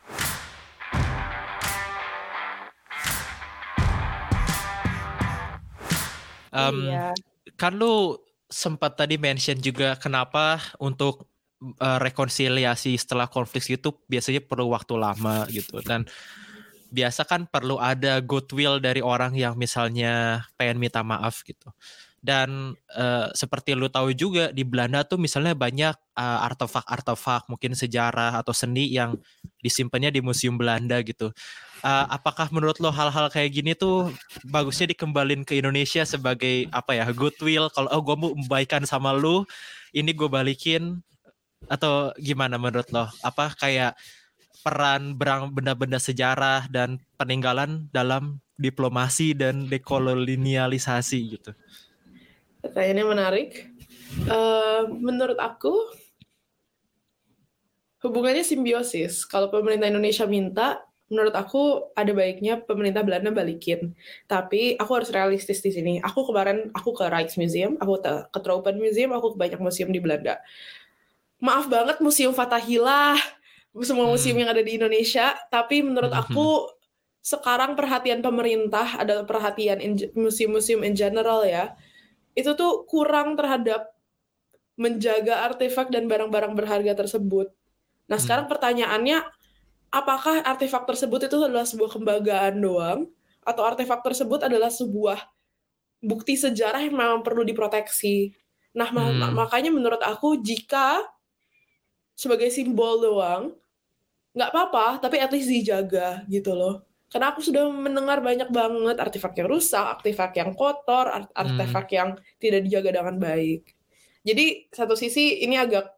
Em, 6.50 6.90
iya. 6.90 7.14
kan 7.54 7.78
lu 7.78 8.23
sempat 8.54 8.94
tadi 8.94 9.18
mention 9.18 9.58
juga 9.58 9.98
kenapa 9.98 10.62
untuk 10.78 11.26
uh, 11.82 11.98
rekonsiliasi 11.98 12.94
setelah 12.94 13.26
konflik 13.26 13.66
itu 13.66 13.90
biasanya 14.06 14.46
perlu 14.46 14.70
waktu 14.70 14.94
lama 14.94 15.42
gitu. 15.50 15.82
Dan 15.82 16.06
biasa 16.94 17.26
kan 17.26 17.50
perlu 17.50 17.82
ada 17.82 18.22
goodwill 18.22 18.78
dari 18.78 19.02
orang 19.02 19.34
yang 19.34 19.58
misalnya 19.58 20.46
pengen 20.54 20.78
minta 20.78 21.02
maaf 21.02 21.42
gitu 21.42 21.74
dan 22.24 22.72
uh, 22.96 23.28
seperti 23.36 23.76
lu 23.76 23.92
tahu 23.92 24.16
juga 24.16 24.48
di 24.48 24.64
Belanda 24.64 25.04
tuh 25.04 25.20
misalnya 25.20 25.52
banyak 25.52 25.92
uh, 26.16 26.38
artefak-artefak 26.48 27.52
mungkin 27.52 27.76
sejarah 27.76 28.40
atau 28.40 28.56
seni 28.56 28.88
yang 28.88 29.20
disimpannya 29.60 30.08
di 30.08 30.24
museum 30.24 30.56
Belanda 30.56 31.04
gitu. 31.04 31.28
Uh, 31.84 32.08
apakah 32.08 32.48
menurut 32.48 32.80
lo 32.80 32.88
hal-hal 32.88 33.28
kayak 33.28 33.52
gini 33.52 33.76
tuh 33.76 34.08
bagusnya 34.48 34.96
dikembalin 34.96 35.44
ke 35.44 35.60
Indonesia 35.60 36.00
sebagai 36.08 36.64
apa 36.72 36.96
ya 36.96 37.04
goodwill? 37.12 37.68
Kalau 37.68 37.92
oh 37.92 38.00
gue 38.00 38.16
mau 38.16 38.32
membaikan 38.32 38.88
sama 38.88 39.12
lu 39.12 39.44
ini 39.92 40.16
gue 40.16 40.24
balikin 40.24 41.04
atau 41.68 42.08
gimana 42.16 42.56
menurut 42.56 42.88
lo? 42.88 43.04
Apa 43.20 43.52
kayak 43.52 44.00
peran 44.64 45.12
berang 45.12 45.52
benda-benda 45.52 46.00
sejarah 46.00 46.72
dan 46.72 46.96
peninggalan 47.20 47.84
dalam 47.92 48.40
diplomasi 48.56 49.36
dan 49.36 49.68
dekolonialisasi 49.68 51.18
gitu 51.36 51.52
Pertanyaannya 52.64 53.04
menarik. 53.04 53.50
Eh, 54.24 54.82
menurut 54.88 55.36
aku, 55.36 55.74
hubungannya 58.00 58.40
simbiosis. 58.40 59.28
Kalau 59.28 59.52
pemerintah 59.52 59.88
Indonesia 59.88 60.24
minta, 60.24 60.80
menurut 61.12 61.36
aku 61.36 61.92
ada 61.92 62.08
baiknya 62.16 62.64
pemerintah 62.64 63.04
Belanda 63.04 63.28
balikin. 63.28 63.92
Tapi 64.24 64.80
aku 64.80 64.90
harus 64.96 65.12
realistis 65.12 65.60
di 65.60 65.76
sini. 65.76 66.00
Aku 66.00 66.24
kemarin 66.24 66.72
aku 66.72 66.96
ke 66.96 67.04
Rijksmuseum, 67.04 67.76
aku 67.76 68.00
ke, 68.00 68.38
Tropen 68.40 68.80
Museum, 68.80 69.12
aku 69.12 69.36
ke 69.36 69.38
banyak 69.40 69.60
museum 69.60 69.92
di 69.92 70.00
Belanda. 70.00 70.40
Maaf 71.44 71.68
banget 71.68 72.00
Museum 72.00 72.32
Fatahillah, 72.32 73.20
semua 73.84 74.08
museum 74.08 74.40
Hmm. 74.40 74.48
yang 74.48 74.50
ada 74.56 74.62
di 74.64 74.80
Indonesia. 74.80 75.36
Tapi 75.52 75.84
menurut 75.84 76.14
Mhm. 76.14 76.20
aku 76.24 76.48
sekarang 77.24 77.76
perhatian 77.76 78.20
pemerintah 78.24 79.00
adalah 79.00 79.24
perhatian 79.28 79.80
in- 79.80 80.12
museum-museum 80.16 80.84
in 80.84 80.92
general 80.92 81.40
ya 81.44 81.72
itu 82.38 82.50
tuh 82.58 82.86
kurang 82.90 83.34
terhadap 83.38 83.90
menjaga 84.78 85.46
artefak 85.50 85.90
dan 85.94 86.10
barang-barang 86.10 86.54
berharga 86.58 86.94
tersebut. 87.06 87.50
Nah, 88.10 88.18
Hmm. 88.18 88.24
sekarang 88.24 88.46
pertanyaannya, 88.50 89.22
apakah 89.94 90.42
artefak 90.44 90.84
tersebut 90.90 91.26
itu 91.30 91.36
adalah 91.40 91.66
sebuah 91.66 91.90
kebanggaan 91.98 92.54
doang, 92.60 93.00
atau 93.46 93.62
artefak 93.64 94.02
tersebut 94.04 94.44
adalah 94.46 94.72
sebuah 94.72 95.20
bukti 96.04 96.34
sejarah 96.38 96.84
yang 96.84 96.96
memang 96.96 97.22
perlu 97.26 97.42
diproteksi? 97.46 98.32
Nah, 98.76 98.90
Hmm. 98.90 99.34
makanya 99.34 99.70
menurut 99.74 100.02
aku, 100.02 100.40
jika 100.42 101.02
sebagai 102.14 102.50
simbol 102.50 103.02
doang, 103.02 103.54
nggak 104.34 104.50
apa-apa, 104.54 104.86
tapi 105.02 105.18
at 105.22 105.30
least 105.34 105.50
dijaga 105.50 106.22
gitu 106.30 106.54
loh. 106.54 106.82
Karena 107.14 107.30
aku 107.30 107.46
sudah 107.46 107.70
mendengar 107.70 108.18
banyak 108.18 108.50
banget 108.50 108.98
artefak 108.98 109.38
yang 109.38 109.46
rusak, 109.46 109.86
artefak 109.86 110.34
yang 110.34 110.50
kotor, 110.50 111.06
art- 111.06 111.30
artefak 111.30 111.86
yang 111.94 112.18
tidak 112.42 112.66
dijaga 112.66 112.98
dengan 112.98 113.22
baik. 113.22 113.70
Jadi 114.26 114.66
satu 114.74 114.98
sisi 114.98 115.46
ini 115.46 115.54
agak 115.54 115.94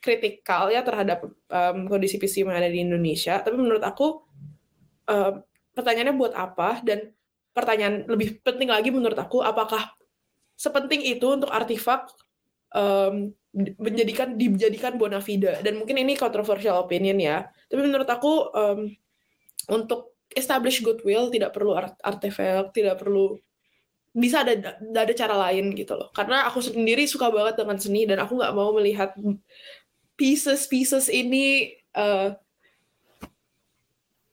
kritikal 0.00 0.72
ya 0.72 0.80
terhadap 0.80 1.28
em, 1.28 1.84
kondisi 1.92 2.16
museum 2.16 2.48
yang 2.48 2.56
ada 2.56 2.72
di 2.72 2.80
Indonesia. 2.80 3.36
Tapi 3.44 3.52
menurut 3.52 3.84
aku 3.84 4.24
em, 5.12 5.44
pertanyaannya 5.76 6.16
buat 6.16 6.32
apa? 6.32 6.80
Dan 6.80 7.12
pertanyaan 7.52 8.08
lebih 8.08 8.40
penting 8.40 8.72
lagi 8.72 8.88
menurut 8.88 9.20
aku, 9.20 9.44
apakah 9.44 9.92
sepenting 10.56 11.04
itu 11.04 11.36
untuk 11.36 11.52
artefak 11.52 12.08
di- 13.52 13.76
menjadikan 13.76 14.40
dijadikan 14.40 14.96
bona 14.96 15.20
fide? 15.20 15.60
Dan 15.60 15.76
mungkin 15.84 16.00
ini 16.00 16.16
controversial 16.16 16.80
opinion 16.80 17.20
ya. 17.20 17.44
Tapi 17.68 17.80
menurut 17.84 18.08
aku 18.08 18.48
em, 18.56 18.88
untuk 19.68 20.13
establish 20.34 20.82
goodwill 20.82 21.30
tidak 21.30 21.54
perlu 21.54 21.78
art- 21.78 22.00
artefak, 22.02 22.74
tidak 22.74 23.00
perlu 23.00 23.38
bisa 24.14 24.46
ada 24.46 24.78
ada 24.78 25.12
cara 25.14 25.34
lain 25.50 25.74
gitu 25.74 25.94
loh. 25.98 26.10
Karena 26.14 26.46
aku 26.46 26.62
sendiri 26.62 27.06
suka 27.10 27.30
banget 27.34 27.58
dengan 27.58 27.78
seni 27.78 28.06
dan 28.06 28.22
aku 28.22 28.38
nggak 28.38 28.54
mau 28.54 28.70
melihat 28.74 29.14
pieces 30.14 30.70
pieces 30.70 31.10
ini 31.10 31.74
eh, 31.74 32.28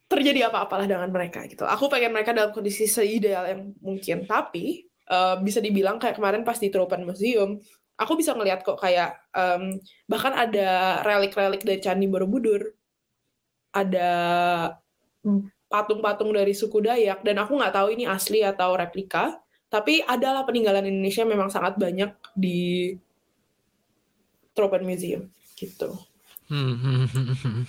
terjadi 0.05 0.51
apa-apalah 0.51 0.85
dengan 0.85 1.09
mereka 1.09 1.47
gitu. 1.49 1.63
Aku 1.65 1.87
pengen 1.87 2.13
mereka 2.13 2.35
dalam 2.35 2.51
kondisi 2.51 2.85
seideal 2.85 3.47
yang 3.47 3.61
mungkin. 3.81 4.29
Tapi 4.29 4.85
eh, 4.85 5.35
bisa 5.41 5.57
dibilang 5.57 5.97
kayak 5.97 6.21
kemarin 6.21 6.45
pas 6.45 6.61
di 6.61 6.69
Tropen 6.69 7.01
Museum, 7.01 7.57
aku 8.01 8.17
bisa 8.17 8.33
ngelihat 8.33 8.65
kok 8.65 8.81
kayak 8.81 9.13
em, 9.37 9.77
bahkan 10.09 10.33
ada 10.33 11.01
relik-relik 11.05 11.61
dari 11.61 11.77
Candi 11.77 12.09
Borobudur, 12.09 12.73
ada 13.73 14.09
patung-patung 15.71 16.35
dari 16.35 16.51
suku 16.51 16.83
Dayak 16.83 17.23
dan 17.23 17.39
aku 17.39 17.55
nggak 17.55 17.71
tahu 17.71 17.95
ini 17.95 18.03
asli 18.03 18.43
atau 18.43 18.75
replika 18.75 19.39
tapi 19.71 20.03
adalah 20.03 20.43
peninggalan 20.43 20.83
Indonesia 20.83 21.23
memang 21.23 21.47
sangat 21.47 21.79
banyak 21.79 22.11
di 22.35 22.91
Tropen 24.51 24.83
Museum 24.83 25.31
gitu. 25.55 25.95
Hmm, 26.51 26.75
hmm, 26.75 27.07
hmm, 27.07 27.63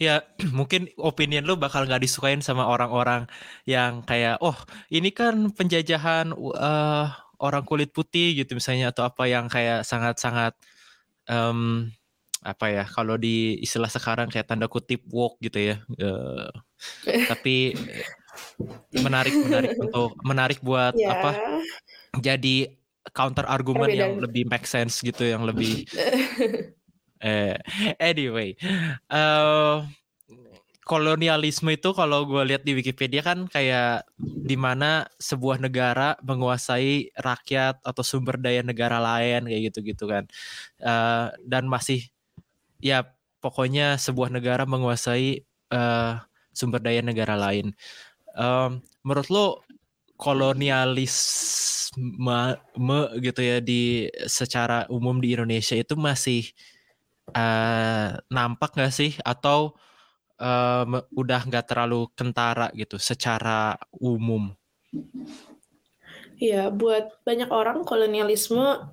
ya 0.00 0.24
mungkin 0.56 0.88
opinion 0.96 1.44
lu 1.44 1.60
bakal 1.60 1.84
nggak 1.84 2.00
disukain 2.00 2.40
sama 2.40 2.64
orang-orang 2.68 3.28
yang 3.68 4.00
kayak 4.04 4.40
oh 4.40 4.56
ini 4.88 5.12
kan 5.12 5.52
penjajahan 5.52 6.32
uh, 6.32 7.12
orang 7.36 7.64
kulit 7.68 7.92
putih 7.92 8.32
gitu 8.32 8.56
misalnya 8.56 8.92
atau 8.92 9.04
apa 9.04 9.28
yang 9.28 9.48
kayak 9.52 9.84
sangat-sangat 9.84 10.56
em, 11.28 11.92
apa 12.46 12.66
ya 12.70 12.84
kalau 12.86 13.18
di 13.18 13.58
istilah 13.58 13.90
sekarang 13.90 14.30
kayak 14.30 14.46
tanda 14.46 14.70
kutip 14.70 15.02
woke 15.10 15.42
gitu 15.42 15.74
ya 15.74 15.76
Eh, 15.98 16.50
tapi 17.30 17.74
menarik 18.94 19.34
menarik 19.34 19.72
untuk 19.84 20.14
menarik 20.22 20.58
buat 20.62 20.94
Ya, 20.94 21.10
apa 21.12 21.30
jadi 22.22 22.70
counter 23.12 23.44
argumen 23.46 23.90
yang 23.92 24.16
lebih 24.22 24.46
make 24.46 24.66
sense 24.66 25.02
gitu 25.02 25.26
yang 25.26 25.42
lebih 25.42 25.84
eh 27.24 27.56
anyway 27.98 28.54
eh 29.10 29.76
kolonialisme 30.86 31.74
itu 31.74 31.90
kalau 31.90 32.22
gue 32.30 32.46
lihat 32.46 32.62
di 32.62 32.70
Wikipedia 32.78 33.18
kan 33.18 33.50
kayak 33.50 34.06
di 34.22 34.54
mana 34.54 35.02
sebuah 35.18 35.58
negara 35.58 36.14
menguasai 36.22 37.10
rakyat 37.18 37.82
atau 37.82 38.02
sumber 38.06 38.38
daya 38.38 38.62
negara 38.62 39.02
lain 39.02 39.50
kayak 39.50 39.62
gitu-gitu 39.74 40.06
kan 40.06 40.24
Eh, 40.78 41.26
dan 41.42 41.66
masih 41.66 42.06
ya 42.80 43.04
pokoknya 43.42 43.96
sebuah 44.00 44.30
negara 44.32 44.64
menguasai 44.68 45.44
eh, 45.72 46.12
sumber 46.56 46.80
daya 46.82 47.02
negara 47.04 47.34
lain 47.38 47.74
Em, 48.36 48.84
menurut 49.04 49.28
lo 49.32 49.46
kolonialisme 50.20 52.36
me- 52.76 53.12
gitu 53.24 53.40
ya 53.40 53.58
di 53.64 54.12
secara 54.28 54.84
umum 54.92 55.16
di 55.24 55.32
Indonesia 55.36 55.72
itu 55.76 55.96
masih 55.96 56.52
eh, 57.34 58.08
nampak 58.32 58.70
nggak 58.76 58.92
sih 58.94 59.12
atau 59.24 59.74
em, 60.40 60.90
udah 61.16 61.40
nggak 61.48 61.66
terlalu 61.70 62.08
kentara 62.18 62.68
gitu 62.76 62.96
secara 63.00 63.76
umum? 64.00 64.52
Iya, 66.36 66.68
buat 66.68 67.24
banyak 67.24 67.48
orang 67.48 67.80
kolonialisme 67.88 68.92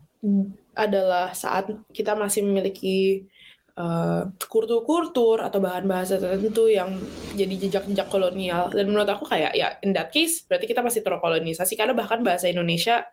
adalah 0.73 1.35
saat 1.35 1.67
kita 1.91 2.15
masih 2.15 2.47
memiliki 2.47 3.27
eh, 3.73 4.23
kultur-kultur 4.49 5.41
atau 5.41 5.59
bahan 5.61 5.85
bahasa 5.89 6.21
tertentu 6.21 6.69
yang 6.69 6.93
jadi 7.33 7.55
jejak-jejak 7.67 8.07
kolonial. 8.09 8.69
Dan 8.69 8.93
menurut 8.93 9.09
aku 9.09 9.25
kayak 9.29 9.53
ya 9.57 9.77
in 9.81 9.93
that 9.93 10.13
case 10.13 10.45
berarti 10.45 10.69
kita 10.69 10.85
masih 10.85 11.01
terkolonisasi 11.01 11.73
karena 11.77 11.97
bahkan 11.97 12.21
bahasa 12.21 12.49
Indonesia 12.49 13.05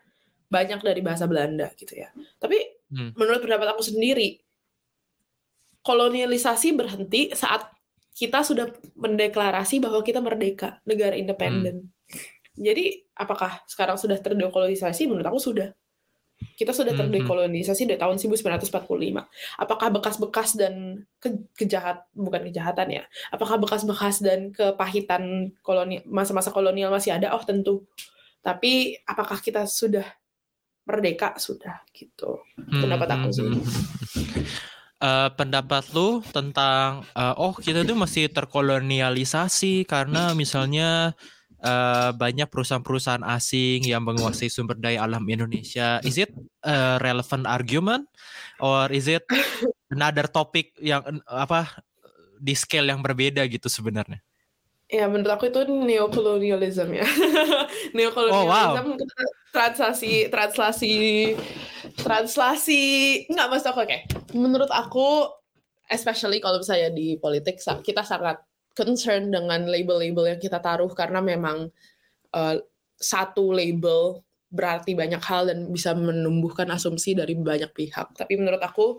banyak 0.50 0.82
dari 0.82 1.00
bahasa 1.00 1.24
Belanda 1.30 1.70
gitu 1.78 1.94
ya. 1.94 2.10
Tapi 2.36 2.80
Hmm. 2.90 3.14
menurut 3.14 3.38
pendapat 3.46 3.70
aku 3.70 3.86
sendiri 3.86 4.42
kolonialisasi 5.86 6.74
berhenti 6.74 7.30
saat 7.32 7.70
kita 8.12 8.44
sudah 8.44 8.68
mendeklarasi 8.98 9.80
bahwa 9.80 10.04
kita 10.04 10.20
merdeka, 10.20 10.82
negara 10.84 11.16
independen. 11.16 11.88
Jadi, 12.52 13.08
apakah 13.16 13.64
sekarang 13.64 13.96
sudah 13.96 14.20
terdekolonisasi? 14.20 15.08
Menurut 15.08 15.24
aku 15.24 15.40
sudah. 15.40 15.72
Kita 16.56 16.76
sudah 16.76 16.92
Mhm. 16.92 17.00
terdekolonisasi 17.00 17.88
dari 17.88 17.96
tahun 17.96 18.20
1945. 18.20 19.24
Apakah 19.56 19.88
bekas-bekas 19.88 20.60
dan 20.60 21.04
ke- 21.16 21.48
kejahat 21.56 22.04
bukan 22.12 22.44
kejahatan 22.52 23.00
ya? 23.00 23.02
Apakah 23.32 23.56
bekas-bekas 23.56 24.20
dan 24.20 24.52
kepahitan 24.52 25.56
koloni 25.64 26.04
masa-masa 26.04 26.52
kolonial 26.52 26.92
masih 26.92 27.16
ada? 27.16 27.32
Oh, 27.32 27.40
tentu. 27.40 27.88
Tapi 28.40 28.96
apakah 29.08 29.40
kita 29.40 29.64
sudah 29.64 30.04
merdeka? 30.84 31.36
Sudah 31.40 31.80
gitu. 31.92 32.44
Pendapat 32.56 33.08
aku 33.08 33.28
sih. 33.32 33.44
Hmm, 33.44 33.56
hmm, 33.56 33.64
hmm. 33.64 34.44
Eh, 35.00 35.30
pendapat 35.32 35.96
lu 35.96 36.20
tentang 36.28 37.08
eh, 37.16 37.34
oh 37.40 37.56
kita 37.56 37.88
tuh 37.88 37.96
masih 37.96 38.28
terkolonialisasi 38.28 39.88
karena 39.88 40.36
misalnya 40.36 41.16
eh, 41.60 42.10
banyak 42.16 42.48
perusahaan-perusahaan 42.48 43.24
asing 43.24 43.86
yang 43.86 44.02
menguasai 44.04 44.48
sumber 44.48 44.76
daya 44.76 45.04
alam 45.04 45.24
Indonesia. 45.28 46.00
Is 46.02 46.16
it 46.16 46.32
a 46.64 46.98
relevant 47.00 47.44
argument 47.46 48.08
or 48.60 48.88
is 48.92 49.06
it 49.06 49.24
another 49.92 50.26
topic 50.26 50.72
yang 50.80 51.04
apa 51.28 51.84
di 52.40 52.56
scale 52.56 52.88
yang 52.88 53.04
berbeda 53.04 53.44
gitu 53.46 53.68
sebenarnya? 53.68 54.24
Ya, 54.90 55.06
menurut 55.06 55.38
aku 55.38 55.54
itu 55.54 55.62
neokolonialism 55.70 56.88
ya. 56.90 57.06
Oh, 57.30 57.94
neokolonialism 57.94 58.86
itu 58.98 59.04
translasi 59.54 60.12
translasi 60.30 60.94
translasi 61.94 62.82
nggak 63.30 63.46
maksud 63.50 63.70
aku 63.70 63.86
oke. 63.86 63.98
Menurut 64.34 64.70
aku 64.70 65.30
especially 65.86 66.42
kalau 66.42 66.58
misalnya 66.58 66.90
di 66.90 67.14
politik 67.18 67.58
kita 67.58 68.02
sangat 68.02 68.42
concern 68.74 69.30
dengan 69.30 69.66
label-label 69.66 70.36
yang 70.36 70.40
kita 70.40 70.58
taruh 70.62 70.90
karena 70.94 71.20
memang 71.20 71.70
eh, 72.34 72.56
satu 73.00 73.50
label 73.50 74.20
berarti 74.50 74.98
banyak 74.98 75.22
hal 75.22 75.46
dan 75.46 75.70
bisa 75.70 75.94
menumbuhkan 75.94 76.66
asumsi 76.74 77.14
dari 77.14 77.38
banyak 77.38 77.70
pihak. 77.70 78.18
Tapi 78.18 78.34
menurut 78.34 78.60
aku 78.60 78.98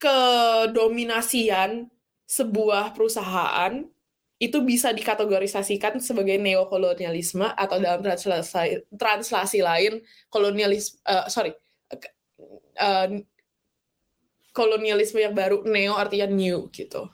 kedominasian 0.00 1.88
sebuah 2.26 2.96
perusahaan 2.96 3.84
itu 4.36 4.60
bisa 4.60 4.92
dikategorisasikan 4.92 5.96
sebagai 5.96 6.36
neokolonialisme 6.36 7.56
atau 7.56 7.80
dalam 7.80 8.04
translasi, 8.04 8.84
translasi 8.92 9.64
lain 9.64 10.04
kolonialisme 10.28 11.00
eh, 11.08 11.24
sorry 11.32 11.56
eh, 12.76 13.24
kolonialisme 14.52 15.24
yang 15.24 15.32
baru 15.32 15.64
neo 15.64 15.96
artinya 15.96 16.28
new 16.28 16.68
gitu 16.68 17.08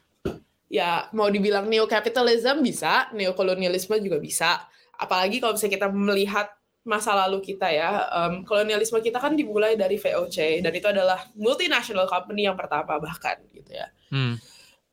ya 0.72 1.12
mau 1.12 1.28
dibilang 1.28 1.68
neokapitalism 1.68 2.64
bisa 2.64 3.12
neokolonialisme 3.12 3.92
juga 4.00 4.16
bisa 4.16 4.64
apalagi 4.96 5.36
kalau 5.36 5.52
misalnya 5.52 5.76
kita 5.76 5.88
melihat 5.92 6.48
masa 6.82 7.12
lalu 7.14 7.44
kita 7.44 7.68
ya 7.68 8.08
em, 8.10 8.42
kolonialisme 8.42 8.98
kita 9.04 9.20
kan 9.20 9.36
dimulai 9.36 9.76
dari 9.76 10.00
VOC 10.00 10.64
dan 10.64 10.72
itu 10.72 10.88
adalah 10.88 11.28
multinational 11.36 12.08
company 12.08 12.48
yang 12.48 12.56
pertama 12.56 12.96
bahkan 12.96 13.36
gitu 13.52 13.70
ya 13.70 13.92
Hmm. 14.12 14.36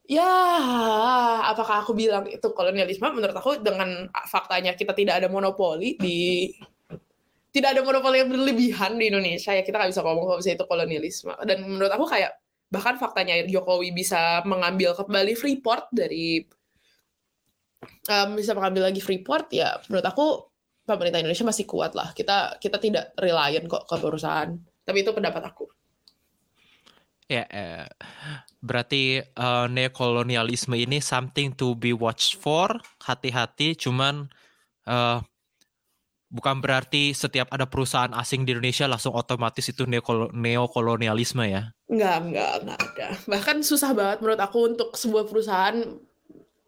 Ya, 0.09 0.25
apakah 1.45 1.85
aku 1.85 1.93
bilang 1.93 2.25
itu 2.25 2.49
kolonialisme? 2.55 3.05
Menurut 3.13 3.35
aku 3.35 3.61
dengan 3.61 4.09
faktanya 4.25 4.73
kita 4.73 4.97
tidak 4.97 5.21
ada 5.21 5.29
monopoli 5.29 6.01
di 6.01 6.49
tidak 7.53 7.77
ada 7.77 7.81
monopoli 7.85 8.25
yang 8.25 8.31
berlebihan 8.33 8.97
di 8.97 9.13
Indonesia 9.13 9.53
ya 9.53 9.61
kita 9.61 9.77
nggak 9.77 9.91
bisa 9.93 10.01
ngomong 10.01 10.25
kalau 10.25 10.37
misalnya 10.41 10.57
itu 10.57 10.65
kolonialisme. 10.65 11.33
Dan 11.45 11.57
menurut 11.61 11.93
aku 11.93 12.09
kayak 12.09 12.31
bahkan 12.69 13.01
faktanya 13.01 13.41
Jokowi 13.49 13.91
bisa 13.91 14.45
mengambil 14.45 14.93
kembali 14.93 15.34
Freeport 15.34 15.89
dari 15.89 16.45
em, 18.05 18.29
bisa 18.38 18.53
mengambil 18.53 18.93
lagi 18.93 19.01
Freeport 19.01 19.49
ya 19.49 19.77
menurut 19.89 20.05
aku 20.05 20.49
pemerintah 20.89 21.21
Indonesia 21.21 21.45
masih 21.45 21.69
kuat 21.69 21.93
lah. 21.93 22.10
Kita 22.17 22.58
kita 22.58 22.82
tidak 22.82 23.13
reliant 23.21 23.69
kok 23.69 23.86
ke 23.86 23.95
perusahaan. 24.01 24.49
Tapi 24.82 25.05
itu 25.05 25.13
pendapat 25.13 25.45
aku. 25.45 25.69
Ya, 27.29 27.45
eh, 27.45 27.86
berarti 28.58 29.21
eh, 29.21 29.65
neokolonialisme 29.69 30.73
ini 30.73 30.97
something 30.97 31.53
to 31.53 31.77
be 31.77 31.93
watched 31.93 32.41
for, 32.41 32.73
hati-hati. 33.05 33.77
Cuman 33.77 34.34
eh, 34.89 35.17
bukan 36.29 36.61
berarti 36.61 37.11
setiap 37.11 37.49
ada 37.49 37.65
perusahaan 37.65 38.13
asing 38.13 38.45
di 38.45 38.53
Indonesia 38.53 38.85
langsung 38.85 39.17
otomatis 39.17 39.65
itu 39.65 39.89
neokolo- 39.89 40.29
neokolonialisme 40.29 41.43
ya. 41.49 41.73
Enggak, 41.89 42.17
enggak, 42.21 42.51
enggak 42.61 42.79
ada. 42.79 43.07
Bahkan 43.25 43.57
susah 43.65 43.91
banget 43.97 44.21
menurut 44.21 44.41
aku 44.41 44.57
untuk 44.69 44.93
sebuah 44.93 45.25
perusahaan 45.25 45.77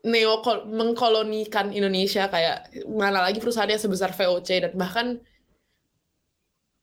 neo 0.02 0.42
mengkolonikan 0.66 1.70
Indonesia 1.70 2.26
kayak 2.26 2.74
mana 2.90 3.22
lagi 3.22 3.38
perusahaannya 3.38 3.78
sebesar 3.78 4.18
VOC 4.18 4.50
dan 4.66 4.74
bahkan 4.74 5.08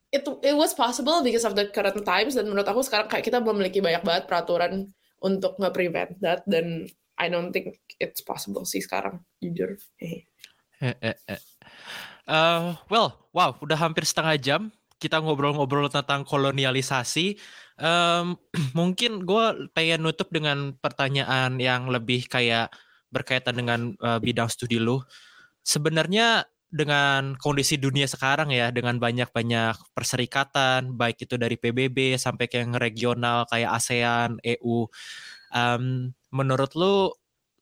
itu 0.08 0.38
it 0.40 0.54
was 0.54 0.72
possible 0.72 1.20
because 1.20 1.42
of 1.42 1.58
the 1.58 1.66
current 1.68 1.98
times 2.06 2.38
dan 2.38 2.46
menurut 2.46 2.64
aku 2.64 2.80
sekarang 2.86 3.10
kayak 3.10 3.26
kita 3.26 3.42
memiliki 3.42 3.82
banyak 3.82 4.06
banget 4.06 4.24
peraturan 4.30 4.88
untuk 5.18 5.58
nge-prevent 5.58 6.14
that 6.22 6.46
dan 6.46 6.86
I 7.18 7.26
don't 7.26 7.50
think 7.50 7.82
it's 7.98 8.22
possible 8.22 8.62
sih 8.62 8.78
sekarang 8.78 9.26
jujur. 9.42 9.74
Eh, 9.98 10.22
eh, 10.78 11.18
eh. 11.26 11.40
Eh, 12.28 12.68
well, 12.92 13.16
wow, 13.32 13.56
udah 13.64 13.78
hampir 13.80 14.04
setengah 14.04 14.36
jam 14.36 14.62
kita 15.00 15.16
ngobrol-ngobrol 15.22 15.88
tentang 15.88 16.26
kolonialisasi. 16.28 17.40
Em, 17.80 18.26
mungkin 18.78 19.24
gue 19.24 19.72
pengen 19.72 20.04
nutup 20.04 20.28
dengan 20.28 20.76
pertanyaan 20.76 21.56
yang 21.56 21.88
lebih 21.88 22.28
kayak 22.28 22.68
berkaitan 23.08 23.56
dengan 23.56 23.80
eh, 23.96 24.20
bidang 24.20 24.52
studi 24.52 24.76
lu. 24.76 25.00
Sebenarnya 25.64 26.44
dengan 26.68 27.32
kondisi 27.40 27.80
dunia 27.80 28.04
sekarang 28.04 28.52
ya, 28.52 28.68
dengan 28.68 29.00
banyak-banyak 29.00 29.96
perserikatan, 29.96 30.92
baik 31.00 31.24
itu 31.24 31.40
dari 31.40 31.56
PBB 31.56 32.20
sampai 32.20 32.44
ke 32.44 32.60
yang 32.60 32.76
regional 32.76 33.48
kayak 33.48 33.72
ASEAN, 33.72 34.36
EU, 34.44 34.84
em, 35.56 36.12
menurut 36.28 36.72
lu 36.76 37.08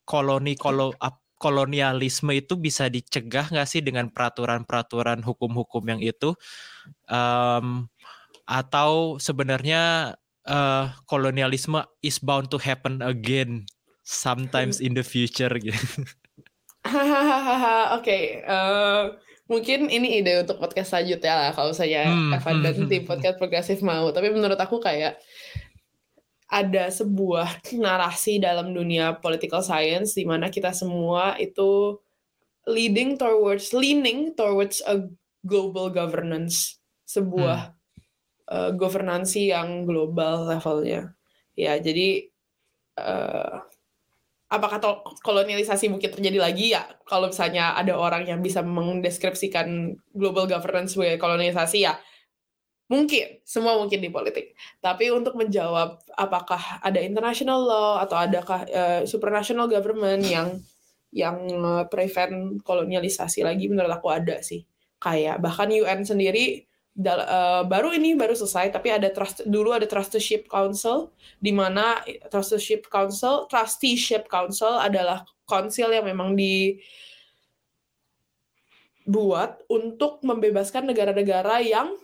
koloni 0.03 0.59
kolo 0.59 0.91
kolonialisme 1.37 2.33
itu 2.33 2.57
bisa 2.57 2.89
dicegah 2.89 3.49
nggak 3.53 3.69
sih 3.69 3.85
dengan 3.85 4.09
peraturan-peraturan 4.09 5.21
hukum-hukum 5.21 5.85
yang 5.87 6.01
itu 6.01 6.33
Em, 7.07 7.87
atau 8.47 9.19
sebenarnya 9.19 10.15
eh, 10.47 10.87
kolonialisme 11.07 11.83
is 12.03 12.19
bound 12.23 12.51
to 12.51 12.59
happen 12.59 13.03
again 13.03 13.67
sometimes 14.07 14.79
in 14.79 14.95
the 14.95 15.03
future 15.03 15.51
gitu 15.65 16.03
Oke, 17.99 18.47
eh, 18.47 19.03
mungkin 19.51 19.91
ini 19.91 20.23
ide 20.23 20.47
untuk 20.47 20.63
podcast 20.63 20.95
selanjutnya 20.95 21.35
lah 21.35 21.51
kalau 21.51 21.75
saya 21.75 22.07
Hmm, 22.07 22.31
Evan 22.31 22.63
dan 22.63 22.75
hmm, 22.79 22.87
tim 22.87 23.03
hmm. 23.03 23.11
podcast 23.11 23.37
progresif 23.43 23.83
mau. 23.83 24.07
Tapi 24.15 24.31
menurut 24.31 24.55
aku 24.55 24.79
kayak 24.79 25.19
ada 26.47 26.91
sebuah 26.91 27.67
narasi 27.85 28.39
dalam 28.39 28.71
dunia 28.71 29.19
political 29.19 29.63
science 29.63 30.15
di 30.15 30.23
mana 30.23 30.51
kita 30.51 30.71
semua 30.71 31.35
itu 31.39 31.99
leading 32.67 33.15
towards 33.15 33.71
leaning 33.71 34.35
towards 34.35 34.83
a 34.87 35.07
global 35.47 35.91
governance. 35.91 36.79
Sebuah 37.07 37.71
uh, 38.51 38.71
governansi 38.75 39.55
yang 39.55 39.87
global 39.87 40.51
levelnya. 40.51 41.15
Ya 41.55 41.79
jadi 41.79 42.27
uh, 42.99 43.63
apakah 44.51 44.83
kolonialisasi 45.23 45.87
mungkin 45.91 46.11
terjadi 46.11 46.39
lagi? 46.43 46.75
Ya 46.75 46.87
kalau 47.07 47.31
misalnya 47.31 47.79
ada 47.79 47.95
orang 47.95 48.27
yang 48.27 48.43
bisa 48.43 48.63
mendeskripsikan 48.67 49.95
global 50.11 50.51
governance 50.51 50.99
sebagai 50.99 51.23
kolonialisasi 51.23 51.87
ya 51.87 51.95
mungkin 52.87 53.43
semua 53.43 53.79
mungkin 53.79 53.99
di 53.99 54.11
politik. 54.11 54.55
Tapi 54.79 55.11
untuk 55.11 55.35
menjawab 55.35 56.03
apakah 56.15 56.79
ada 56.83 57.03
international 57.03 57.61
law 57.63 57.93
atau 58.03 58.17
adakah 58.19 58.61
uh, 58.71 59.03
supranational 59.03 59.67
government 59.67 60.23
yang 60.27 60.49
yang 61.15 61.39
prevent 61.89 62.61
kolonialisasi 62.61 63.47
lagi 63.47 63.67
menurut 63.67 63.91
aku 63.91 64.09
ada 64.11 64.43
sih. 64.43 64.63
Kayak 65.01 65.43
bahkan 65.43 65.71
UN 65.71 66.07
sendiri 66.07 66.67
uh, 67.05 67.63
baru 67.69 67.93
ini 67.93 68.17
baru 68.17 68.33
selesai 68.33 68.73
tapi 68.73 68.89
ada 68.89 69.13
trust 69.13 69.45
dulu 69.45 69.77
ada 69.77 69.85
trusteeship 69.85 70.49
council 70.49 71.13
di 71.37 71.53
mana 71.53 72.01
trusteeship 72.33 72.89
council 72.89 73.45
trusteeship 73.53 74.25
council 74.33 74.81
adalah 74.81 75.29
konsil 75.45 75.93
yang 75.93 76.09
memang 76.09 76.33
di 76.33 76.81
buat 79.07 79.63
untuk 79.71 80.19
membebaskan 80.27 80.91
negara-negara 80.91 81.63
yang 81.63 81.95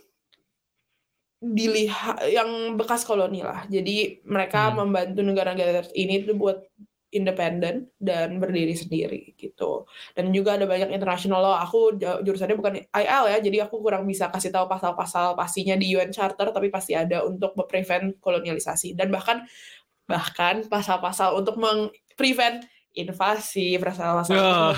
dilihat 1.43 2.23
yang 2.31 2.79
bekas 2.79 3.03
koloni 3.03 3.43
lah. 3.43 3.67
Jadi 3.67 4.23
mereka 4.23 4.71
hmm. 4.71 4.75
membantu 4.79 5.19
negara-negara 5.27 5.91
ini 5.91 6.23
tuh 6.23 6.39
buat 6.39 6.63
independen 7.13 7.93
dan 8.01 8.41
berdiri 8.41 8.73
sendiri 8.73 9.35
gitu. 9.37 9.85
Dan 10.17 10.33
juga 10.33 10.57
ada 10.57 10.65
banyak 10.65 10.89
international 10.89 11.45
law. 11.45 11.61
Aku 11.61 11.99
jurusannya 11.99 12.57
bukan 12.57 12.81
IL 12.89 13.23
ya, 13.29 13.37
jadi 13.37 13.57
aku 13.69 13.83
kurang 13.83 14.09
bisa 14.09 14.33
kasih 14.33 14.49
tahu 14.49 14.65
pasal-pasal 14.65 15.37
pastinya 15.37 15.77
di 15.77 15.93
UN 15.93 16.09
Charter, 16.09 16.49
tapi 16.49 16.73
pasti 16.73 16.97
ada 16.97 17.21
untuk 17.21 17.53
prevent 17.69 18.17
kolonialisasi 18.17 18.97
dan 18.97 19.13
bahkan 19.13 19.45
bahkan 20.09 20.65
pasal-pasal 20.67 21.37
untuk 21.37 21.55
meng-prevent 21.61 22.65
invasi, 22.97 23.77
pasal-pasal 23.77 24.37
oh. 24.41 24.73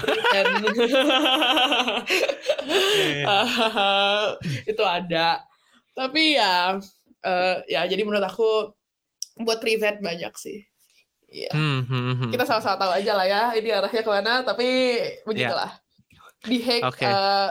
itu 4.72 4.84
ada. 4.84 5.55
Tapi 5.96 6.36
ya, 6.36 6.78
uh, 7.24 7.56
ya 7.72 7.82
jadi 7.88 8.04
menurut 8.04 8.28
aku 8.28 8.76
buat 9.40 9.64
prevent 9.64 10.04
banyak 10.04 10.34
sih. 10.36 10.60
Iya. 11.32 11.52
Hmm, 11.52 11.82
hmm, 11.84 12.14
hmm. 12.16 12.32
Kita 12.32 12.44
sama-sama 12.48 12.80
tahu 12.80 12.92
aja 12.96 13.12
lah 13.18 13.28
ya 13.28 13.44
ini 13.58 13.70
arahnya 13.72 14.04
ke 14.04 14.12
mana, 14.12 14.34
tapi 14.44 14.68
begitulah. 15.28 15.72
Yeah. 15.72 15.84
Di 16.46 16.58
Hague 16.62 16.86
okay. 16.86 17.10
uh, 17.10 17.16
eh, 17.16 17.50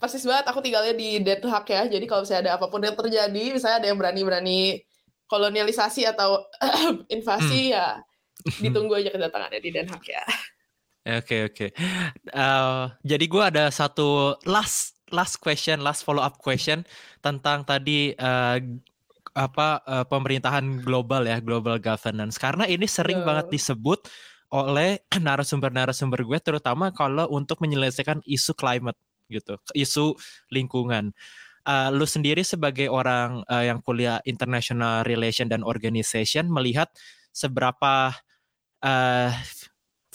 persis 0.00 0.24
banget 0.24 0.48
aku 0.48 0.64
tinggalnya 0.64 0.94
di 0.96 1.20
Den 1.20 1.44
Haag 1.44 1.66
ya. 1.68 1.82
Jadi 1.86 2.04
kalau 2.08 2.24
misalnya 2.24 2.42
ada 2.50 2.52
apa 2.58 2.66
pun 2.72 2.80
yang 2.80 2.96
terjadi, 2.96 3.44
misalnya 3.52 3.76
ada 3.84 3.88
yang 3.92 3.98
berani-berani 4.00 4.82
kolonialisasi 5.28 6.06
atau 6.08 6.46
invasi 7.14 7.70
hmm. 7.70 7.74
ya 7.76 7.86
ditunggu 8.62 8.94
aja 8.94 9.10
kedatangannya 9.10 9.60
di 9.60 9.70
Den 9.70 9.86
Haag 9.90 10.06
ya. 10.06 10.24
Oke 11.06 11.22
okay, 11.22 11.40
oke. 11.46 11.54
Okay. 11.54 11.70
Uh, 12.34 12.40
eh, 12.42 12.84
jadi 13.14 13.24
gue 13.30 13.42
ada 13.42 13.64
satu 13.70 14.34
last 14.48 14.95
last 15.14 15.38
question, 15.38 15.82
last 15.82 16.02
follow 16.02 16.22
up 16.22 16.38
question 16.38 16.82
tentang 17.22 17.62
tadi 17.62 18.14
uh, 18.16 18.58
apa 19.36 19.68
uh, 19.84 20.04
pemerintahan 20.08 20.80
global 20.80 21.28
ya, 21.28 21.38
global 21.38 21.76
governance. 21.76 22.40
Karena 22.40 22.64
ini 22.64 22.88
sering 22.88 23.22
uh. 23.22 23.26
banget 23.26 23.52
disebut 23.52 24.08
oleh 24.54 25.02
narasumber-narasumber 25.26 26.22
gue 26.24 26.38
terutama 26.40 26.94
kalau 26.94 27.28
untuk 27.30 27.60
menyelesaikan 27.60 28.24
isu 28.24 28.56
climate 28.56 28.98
gitu, 29.28 29.58
isu 29.76 30.16
lingkungan. 30.48 31.12
Uh, 31.66 31.90
lu 31.90 32.06
sendiri 32.06 32.46
sebagai 32.46 32.86
orang 32.86 33.42
uh, 33.50 33.66
yang 33.66 33.82
kuliah 33.82 34.22
international 34.22 35.02
relation 35.02 35.50
dan 35.50 35.66
organization 35.66 36.46
melihat 36.46 36.86
seberapa 37.34 38.14
uh, 38.86 39.34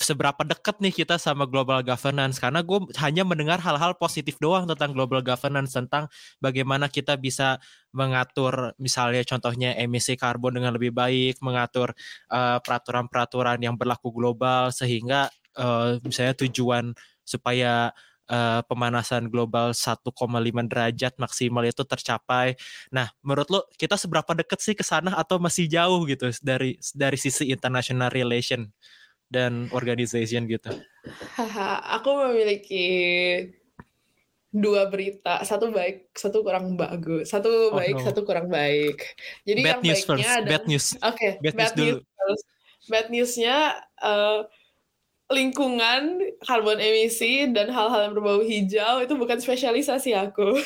seberapa 0.02 0.42
dekat 0.44 0.82
nih 0.82 0.92
kita 0.92 1.22
sama 1.22 1.46
global 1.46 1.86
governance 1.86 2.42
karena 2.42 2.66
gue 2.66 2.80
hanya 3.00 3.22
mendengar 3.22 3.62
hal-hal 3.62 3.94
positif 3.96 4.42
doang 4.42 4.66
tentang 4.66 4.92
global 4.92 5.22
governance 5.22 5.78
tentang 5.78 6.10
bagaimana 6.42 6.90
kita 6.90 7.16
bisa 7.16 7.62
mengatur 7.94 8.74
misalnya 8.82 9.22
contohnya 9.24 9.78
emisi 9.78 10.18
karbon 10.18 10.58
dengan 10.58 10.74
lebih 10.74 10.92
baik 10.92 11.40
mengatur 11.40 11.94
peraturan 12.28 13.08
peraturan-peraturan 13.08 13.60
yang 13.62 13.76
berlaku 13.78 14.10
global 14.12 14.74
sehingga 14.74 15.30
uh, 15.58 16.02
misalnya 16.04 16.36
tujuan 16.44 16.92
supaya 17.24 17.94
uh, 18.32 18.62
pemanasan 18.66 19.28
global 19.28 19.76
1,5 19.76 20.08
derajat 20.72 21.14
maksimal 21.20 21.64
itu 21.68 21.84
tercapai. 21.84 22.56
Nah, 22.90 23.12
menurut 23.22 23.48
lo 23.52 23.60
kita 23.76 24.00
seberapa 24.00 24.32
dekat 24.32 24.60
sih 24.64 24.76
ke 24.76 24.84
sana 24.84 25.16
atau 25.20 25.38
masih 25.38 25.68
jauh 25.68 26.08
gitu 26.08 26.32
dari 26.40 26.80
dari 26.96 27.18
sisi 27.20 27.52
international 27.52 28.10
relation? 28.10 28.72
Dan 29.32 29.72
organization 29.72 30.46
gitu? 30.46 30.76
aku 31.96 32.10
memiliki 32.28 32.88
dua 34.52 34.92
berita, 34.92 35.40
satu 35.48 35.72
baik, 35.72 36.12
satu 36.12 36.44
kurang 36.44 36.76
bagus, 36.76 37.32
satu 37.32 37.72
oh, 37.72 37.80
baik, 37.80 37.96
no. 37.96 38.04
satu 38.04 38.28
kurang 38.28 38.52
baik. 38.52 39.16
Jadi 39.48 39.60
bad 39.64 39.80
yang 39.80 39.82
news 39.88 40.02
baiknya 40.04 40.28
first. 40.28 40.36
ada 40.36 40.50
bad 40.52 40.64
news. 40.68 40.88
Oke, 41.00 41.04
okay, 41.16 41.32
bad, 41.40 41.56
bad 41.56 41.74
news, 41.80 42.00
news 42.04 42.42
Bad 42.90 43.08
newsnya 43.14 43.78
uh, 44.02 44.50
lingkungan, 45.32 46.20
karbon 46.44 46.78
emisi 46.78 47.48
dan 47.50 47.72
hal-hal 47.72 48.12
yang 48.12 48.14
berbau 48.14 48.44
hijau 48.44 49.00
itu 49.00 49.14
bukan 49.16 49.40
spesialisasi 49.40 50.14
aku. 50.14 50.52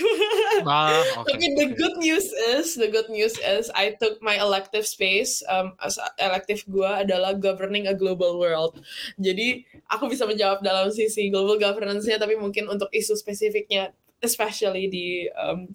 Ah, 0.63 1.03
okay. 1.19 1.35
Tapi 1.35 1.45
the 1.59 1.67
good 1.75 1.99
news 1.99 2.31
is, 2.55 2.79
the 2.79 2.87
good 2.87 3.11
news 3.11 3.35
is 3.43 3.67
I 3.75 3.91
took 3.99 4.23
my 4.23 4.39
elective 4.39 4.87
space. 4.87 5.43
Um, 5.51 5.75
elective 6.15 6.63
gue 6.65 6.87
adalah 6.87 7.35
governing 7.35 7.91
a 7.91 7.93
global 7.93 8.39
world. 8.39 8.79
Jadi 9.19 9.67
aku 9.91 10.07
bisa 10.07 10.23
menjawab 10.23 10.63
dalam 10.63 10.95
sisi 10.95 11.27
global 11.27 11.59
governance-nya, 11.59 12.15
tapi 12.17 12.39
mungkin 12.39 12.71
untuk 12.71 12.87
isu 12.95 13.19
spesifiknya, 13.19 13.91
especially 14.23 14.87
di 14.87 15.27
um, 15.35 15.67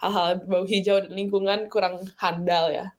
hal-hal 0.00 0.40
bau 0.48 0.64
hijau 0.64 1.04
dan 1.04 1.12
lingkungan 1.12 1.68
kurang 1.68 2.08
handal 2.16 2.72
ya. 2.72 2.96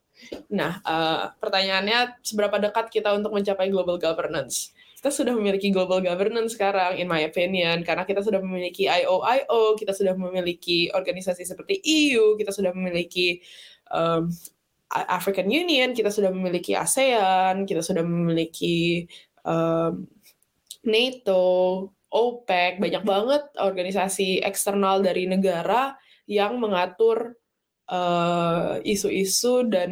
Nah, 0.48 0.80
uh, 0.86 1.34
pertanyaannya 1.42 2.22
seberapa 2.24 2.62
dekat 2.62 2.88
kita 2.94 3.12
untuk 3.12 3.36
mencapai 3.36 3.68
global 3.68 4.00
governance? 4.00 4.72
Kita 5.06 5.22
sudah 5.22 5.38
memiliki 5.38 5.70
global 5.70 6.02
governance 6.02 6.58
sekarang, 6.58 6.98
in 6.98 7.06
my 7.06 7.22
opinion, 7.30 7.86
karena 7.86 8.10
kita 8.10 8.26
sudah 8.26 8.42
memiliki 8.42 8.90
IOIO, 8.90 9.78
kita 9.78 9.94
sudah 9.94 10.18
memiliki 10.18 10.90
organisasi 10.90 11.46
seperti 11.46 11.78
EU, 11.78 12.34
kita 12.34 12.50
sudah 12.50 12.74
memiliki 12.74 13.38
um, 13.94 14.34
African 14.90 15.46
Union, 15.46 15.94
kita 15.94 16.10
sudah 16.10 16.34
memiliki 16.34 16.74
ASEAN, 16.74 17.70
kita 17.70 17.86
sudah 17.86 18.02
memiliki 18.02 19.06
um, 19.46 20.10
NATO, 20.82 21.46
OPEC, 22.10 22.82
banyak 22.82 23.06
banget 23.06 23.46
organisasi 23.62 24.42
eksternal 24.42 25.06
dari 25.06 25.30
negara 25.30 25.94
yang 26.26 26.58
mengatur 26.58 27.38
uh, 27.94 28.82
isu-isu 28.82 29.62
uh, 29.62 29.70
dan 29.70 29.92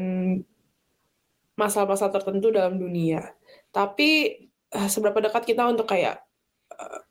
masalah-masalah 1.53 2.17
tertentu 2.17 2.49
dalam 2.49 2.81
dunia. 2.81 3.37
Tapi 3.69 4.41
uh, 4.73 4.89
seberapa 4.89 5.21
dekat 5.21 5.45
kita 5.45 5.63
untuk 5.69 5.87
kayak 5.87 6.25
uh, 6.73 7.01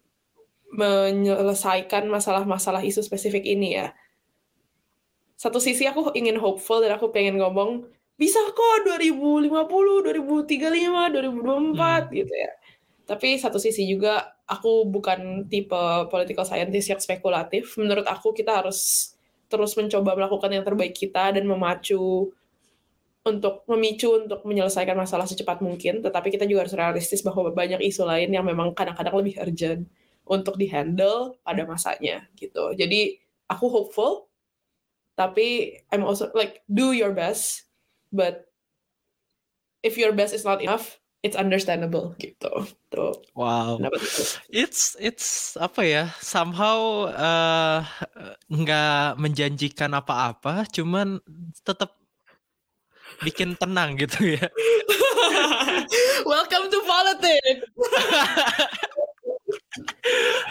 menyelesaikan 0.73 2.09
masalah-masalah 2.11 2.83
isu 2.83 3.01
spesifik 3.05 3.47
ini 3.47 3.79
ya. 3.79 3.95
Satu 5.39 5.59
sisi 5.59 5.87
aku 5.87 6.15
ingin 6.15 6.39
hopeful 6.39 6.79
dan 6.83 6.95
aku 6.95 7.11
pengen 7.11 7.39
ngomong 7.39 7.87
bisa 8.15 8.39
kok 8.55 8.87
2050, 8.87 9.51
2035, 9.51 10.47
2024 10.47 11.75
hmm. 11.75 12.03
gitu 12.15 12.35
ya. 12.35 12.53
Tapi 13.03 13.29
satu 13.37 13.59
sisi 13.59 13.83
juga 13.85 14.39
aku 14.47 14.87
bukan 14.87 15.51
tipe 15.51 16.07
political 16.09 16.47
scientist 16.47 16.89
yang 16.89 17.03
spekulatif. 17.03 17.75
Menurut 17.77 18.07
aku 18.07 18.31
kita 18.31 18.63
harus 18.63 19.13
terus 19.51 19.77
mencoba 19.77 20.17
melakukan 20.17 20.49
yang 20.49 20.65
terbaik 20.65 20.97
kita 20.97 21.35
dan 21.37 21.45
memacu 21.45 22.33
untuk 23.23 23.63
memicu 23.71 24.27
untuk 24.27 24.43
menyelesaikan 24.43 24.99
masalah 24.99 25.31
secepat 25.31 25.63
mungkin, 25.63 26.03
tetapi 26.03 26.35
kita 26.35 26.43
juga 26.43 26.67
harus 26.67 26.75
realistis 26.75 27.23
bahwa 27.23 27.55
banyak 27.55 27.79
isu 27.79 28.03
lain 28.03 28.35
yang 28.35 28.43
memang 28.43 28.75
kadang-kadang 28.75 29.15
lebih 29.15 29.39
urgent 29.39 29.87
untuk 30.27 30.59
dihandle 30.59 31.39
pada 31.47 31.63
masanya 31.63 32.27
gitu. 32.35 32.75
Jadi 32.75 33.23
aku 33.47 33.71
hopeful, 33.71 34.27
tapi 35.15 35.79
I'm 35.95 36.03
also 36.03 36.35
like 36.35 36.67
do 36.67 36.91
your 36.91 37.15
best, 37.15 37.71
but 38.11 38.51
if 39.87 39.95
your 39.95 40.11
best 40.11 40.35
is 40.35 40.43
not 40.43 40.59
enough, 40.59 40.99
it's 41.23 41.39
understandable 41.39 42.19
gitu. 42.19 42.67
Tuh. 42.91 43.15
Wow. 43.39 43.79
It's 44.51 44.99
it's 44.99 45.55
apa 45.63 45.87
ya? 45.87 46.05
Somehow 46.19 47.07
uh, 47.15 47.87
nggak 48.51 49.23
menjanjikan 49.23 49.95
apa-apa, 49.95 50.67
cuman 50.75 51.23
tetap 51.63 52.02
bikin 53.23 53.55
tenang 53.57 53.95
gitu 53.97 54.35
ya. 54.37 54.47
Welcome 56.31 56.71
to 56.71 56.79
politics. 56.85 57.63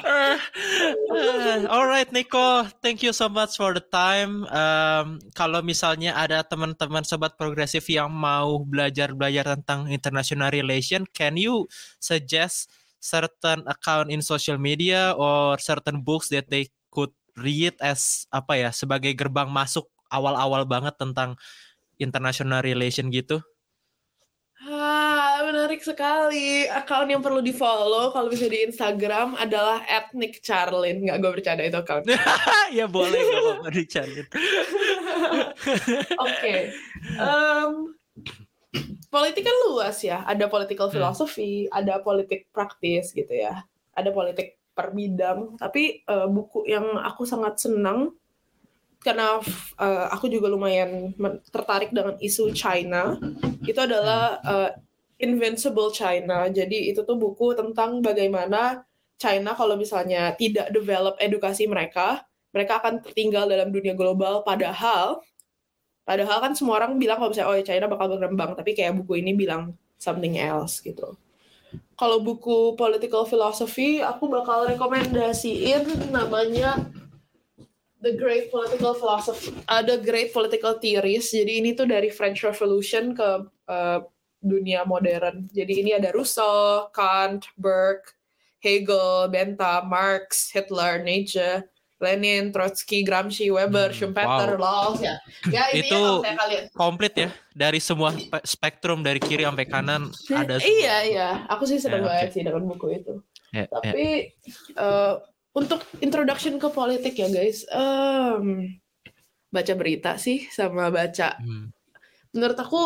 uh, 0.07 0.37
uh, 1.11 1.59
alright 1.67 2.09
Nico, 2.09 2.65
thank 2.81 3.03
you 3.03 3.13
so 3.13 3.27
much 3.27 3.59
for 3.59 3.75
the 3.75 3.83
time. 3.91 4.47
Um, 4.49 5.19
kalau 5.35 5.61
misalnya 5.61 6.15
ada 6.15 6.41
teman-teman 6.47 7.03
sobat 7.03 7.35
progresif 7.35 7.85
yang 7.91 8.09
mau 8.09 8.63
belajar-belajar 8.63 9.59
tentang 9.59 9.91
international 9.91 10.49
relation, 10.49 11.03
can 11.11 11.35
you 11.35 11.67
suggest 11.99 12.71
certain 13.01 13.65
account 13.65 14.13
in 14.13 14.21
social 14.21 14.61
media 14.61 15.11
or 15.17 15.57
certain 15.57 16.05
books 16.05 16.29
that 16.29 16.47
they 16.47 16.69
could 16.93 17.11
read 17.33 17.73
as 17.81 18.29
apa 18.29 18.59
ya 18.59 18.69
sebagai 18.69 19.15
gerbang 19.17 19.49
masuk 19.49 19.89
awal-awal 20.11 20.67
banget 20.67 20.93
tentang 20.99 21.39
international 22.01 22.65
relation 22.65 23.13
gitu? 23.13 23.39
Ah, 24.61 25.41
menarik 25.41 25.81
sekali. 25.81 26.69
Akun 26.69 27.09
yang 27.09 27.25
perlu 27.25 27.41
di 27.41 27.49
follow 27.49 28.13
kalau 28.13 28.29
bisa 28.29 28.45
di 28.45 28.61
Instagram 28.61 29.33
adalah 29.33 29.81
ethnic 29.89 30.37
Charlin. 30.45 31.01
Nggak 31.01 31.17
gue 31.17 31.31
bercanda 31.41 31.65
itu 31.65 31.81
akun. 31.81 32.05
ya 32.77 32.85
boleh 32.85 33.17
nggak 33.17 33.41
apa-apa 33.41 33.69
dicari. 33.73 34.21
Oke. 36.21 36.53
Um, 37.17 37.97
politik 39.09 39.49
kan 39.49 39.57
luas 39.65 39.97
ya. 40.05 40.21
Ada 40.29 40.45
political 40.45 40.93
Hmm. 40.93 40.95
philosophy, 41.01 41.65
ada 41.73 41.97
politik 42.05 42.45
praktis 42.53 43.09
gitu 43.09 43.33
ya. 43.33 43.65
Ada 43.97 44.13
politik 44.13 44.61
per 44.77 44.93
bidang. 44.93 45.57
Tapi 45.57 46.05
uh, 46.05 46.29
buku 46.29 46.69
yang 46.69 47.01
aku 47.01 47.25
sangat 47.25 47.57
senang 47.57 48.13
karena 49.01 49.41
uh, 49.81 50.05
aku 50.13 50.29
juga 50.29 50.45
lumayan 50.45 51.13
tertarik 51.49 51.89
dengan 51.89 52.15
isu 52.21 52.53
China 52.53 53.17
itu 53.65 53.77
adalah 53.81 54.37
uh, 54.45 54.69
Invincible 55.21 55.93
China. 55.93 56.49
Jadi 56.49 56.89
itu 56.93 57.01
tuh 57.05 57.17
buku 57.17 57.53
tentang 57.53 58.01
bagaimana 58.01 58.85
China 59.21 59.53
kalau 59.53 59.77
misalnya 59.77 60.33
tidak 60.33 60.73
develop 60.73 61.17
edukasi 61.21 61.69
mereka, 61.69 62.25
mereka 62.53 62.81
akan 62.81 63.05
tertinggal 63.05 63.45
dalam 63.45 63.69
dunia 63.69 63.93
global. 63.93 64.41
Padahal, 64.41 65.21
padahal 66.05 66.37
kan 66.41 66.53
semua 66.57 66.81
orang 66.81 66.97
bilang 66.97 67.21
kalau 67.21 67.29
misalnya 67.29 67.53
oh 67.53 67.61
China 67.61 67.85
bakal 67.85 68.17
berkembang, 68.17 68.57
tapi 68.57 68.73
kayak 68.73 68.97
buku 68.97 69.21
ini 69.21 69.37
bilang 69.37 69.77
something 70.01 70.41
else 70.41 70.81
gitu. 70.81 71.13
Kalau 71.93 72.17
buku 72.17 72.73
political 72.73 73.29
philosophy, 73.29 74.01
aku 74.01 74.25
bakal 74.25 74.65
rekomendasiin 74.65 76.09
namanya 76.09 76.89
The 78.01 78.17
Great 78.17 78.49
Political 78.49 78.97
Philosophy, 78.97 79.53
uh, 79.69 79.85
The 79.85 80.01
Great 80.01 80.33
Political 80.33 80.81
Theories. 80.81 81.29
Jadi 81.29 81.61
ini 81.61 81.71
tuh 81.71 81.85
dari 81.85 82.09
French 82.09 82.41
Revolution 82.41 83.13
ke 83.13 83.29
uh, 83.69 83.99
dunia 84.41 84.81
modern. 84.83 85.45
Jadi 85.53 85.85
ini 85.85 85.93
ada 85.93 86.09
Rousseau, 86.09 86.89
Kant, 86.89 87.45
Burke, 87.53 88.17
Hegel, 88.57 89.29
Bentham, 89.29 89.85
Marx, 89.85 90.49
Hitler, 90.49 90.97
Nietzsche, 90.97 91.61
Lenin, 92.01 92.49
Trotsky, 92.49 93.05
Gramsci, 93.05 93.53
Weber, 93.53 93.93
Hmm, 93.93 93.97
Schumpeter, 94.09 94.57
Rawls 94.57 94.97
ya. 94.97 95.21
Ya 95.53 95.69
ini 95.69 95.85
Itu 95.85 96.25
kalian. 96.25 96.63
Komplit 96.73 97.13
ya 97.13 97.29
dari 97.53 97.77
semua 97.77 98.09
spe- 98.11 98.41
spektrum 98.41 99.05
dari 99.05 99.21
kiri 99.21 99.45
sampai 99.45 99.69
kanan 99.69 100.09
ada. 100.33 100.57
semua. 100.57 100.65
Iya 100.65 100.95
iya, 101.05 101.27
aku 101.45 101.69
sih 101.69 101.77
senang 101.77 102.01
Ya, 102.01 102.05
oke. 102.05 102.13
banget 102.17 102.29
sih 102.33 102.41
dengan 102.41 102.65
buku 102.65 102.85
itu. 102.97 103.13
Ya, 103.53 103.61
ya. 103.61 103.65
Tapi 103.69 104.05
eh, 104.73 105.13
untuk 105.51 105.83
introduction 105.99 106.55
ke 106.55 106.67
politik 106.71 107.19
ya 107.19 107.27
guys, 107.27 107.67
em, 107.67 108.79
baca 109.51 109.73
berita 109.75 110.15
sih 110.15 110.47
sama 110.47 110.87
baca. 110.87 111.35
Hmm. 111.39 111.75
Menurut 112.31 112.57
aku 112.57 112.83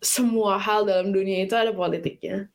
semua 0.00 0.56
hal 0.56 0.88
dalam 0.88 1.12
dunia 1.12 1.44
itu 1.44 1.52
ada 1.52 1.74
politiknya. 1.74 2.48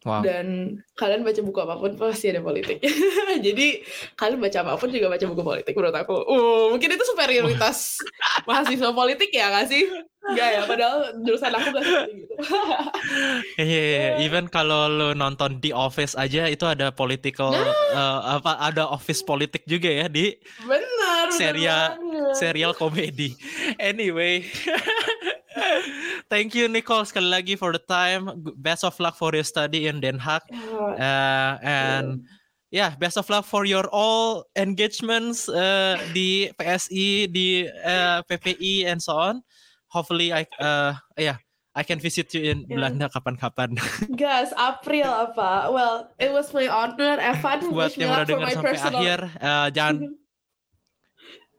Wow. 0.00 0.24
Dan 0.24 0.80
kalian 0.96 1.20
baca 1.20 1.40
buku 1.44 1.58
apa 1.60 1.76
pun 1.76 1.92
pasti 2.00 2.32
ada 2.32 2.40
politik. 2.40 2.80
Jadi 3.46 3.84
kalian 4.16 4.40
baca 4.40 4.58
apa 4.64 4.72
pun 4.80 4.88
juga 4.88 5.12
baca 5.12 5.24
buku 5.28 5.42
politik 5.44 5.76
menurut 5.76 5.92
aku. 5.92 6.16
Uh, 6.24 6.72
mungkin 6.72 6.96
itu 6.96 7.04
superioritas 7.04 8.00
mahasiswa 8.48 8.90
politik 8.96 9.28
ya 9.28 9.52
nggak 9.52 9.68
sih? 9.68 9.84
Enggak 10.20 10.48
ya, 10.52 10.60
padahal 10.68 10.98
jurusan 11.24 11.48
aku 11.48 11.66
gak 11.72 11.84
seperti 11.84 12.12
gitu. 12.24 12.34
Iya, 13.60 13.64
iya, 13.64 14.00
iya. 14.00 14.10
even 14.24 14.48
kalau 14.48 14.88
lo 14.88 15.08
nonton 15.12 15.60
The 15.60 15.72
Office 15.72 16.12
aja 16.12 16.48
itu 16.48 16.64
ada 16.64 16.92
political 16.92 17.52
eh, 17.52 18.20
apa 18.24 18.56
ada 18.60 18.88
office 18.88 19.20
politik 19.20 19.64
juga 19.64 19.88
ya 19.88 20.06
di 20.08 20.32
benar, 20.64 21.28
Serial- 21.32 21.96
serial 22.32 22.72
komedi. 22.72 23.36
Anyway, 23.76 24.44
thank 26.28 26.54
you 26.54 26.70
Nicole 26.70 27.02
sekali 27.02 27.26
lagi 27.26 27.54
for 27.58 27.74
the 27.74 27.82
time. 27.82 28.30
Best 28.58 28.86
of 28.86 28.94
luck 29.02 29.18
for 29.18 29.34
your 29.34 29.46
study 29.46 29.90
in 29.90 29.98
Den 29.98 30.18
Haag. 30.18 30.42
Ya, 30.46 30.58
Uh, 30.90 31.52
and 31.62 32.06
yeah, 32.70 32.94
best 32.96 33.18
of 33.18 33.26
luck 33.28 33.42
for 33.42 33.66
your 33.66 33.86
all 33.90 34.46
engagements 34.54 35.48
uh, 35.48 35.98
di 36.12 36.50
PSI, 36.54 37.26
di 37.26 37.66
uh, 37.66 38.22
PPI, 38.26 38.86
and 38.86 39.02
so 39.02 39.18
on. 39.18 39.42
Hopefully, 39.90 40.30
I 40.30 40.46
uh, 40.62 40.94
yeah, 41.18 41.42
I 41.74 41.82
can 41.82 41.98
visit 41.98 42.30
you 42.30 42.46
in 42.46 42.66
Yeah. 42.66 42.78
Belanda 42.78 43.10
kapan-kapan. 43.10 43.74
Guys, 44.14 44.54
April 44.54 45.06
apa? 45.06 45.70
Well, 45.70 46.10
it 46.18 46.30
was 46.30 46.54
my 46.54 46.70
honor, 46.70 47.18
Evan. 47.18 47.74
Buat 47.74 47.98
yang 47.98 48.14
udah 48.14 48.26
dengar 48.26 48.46
my 48.46 48.54
sampai 48.54 48.70
personal. 48.70 49.00
akhir, 49.02 49.18
uh, 49.38 49.68
jangan 49.74 49.96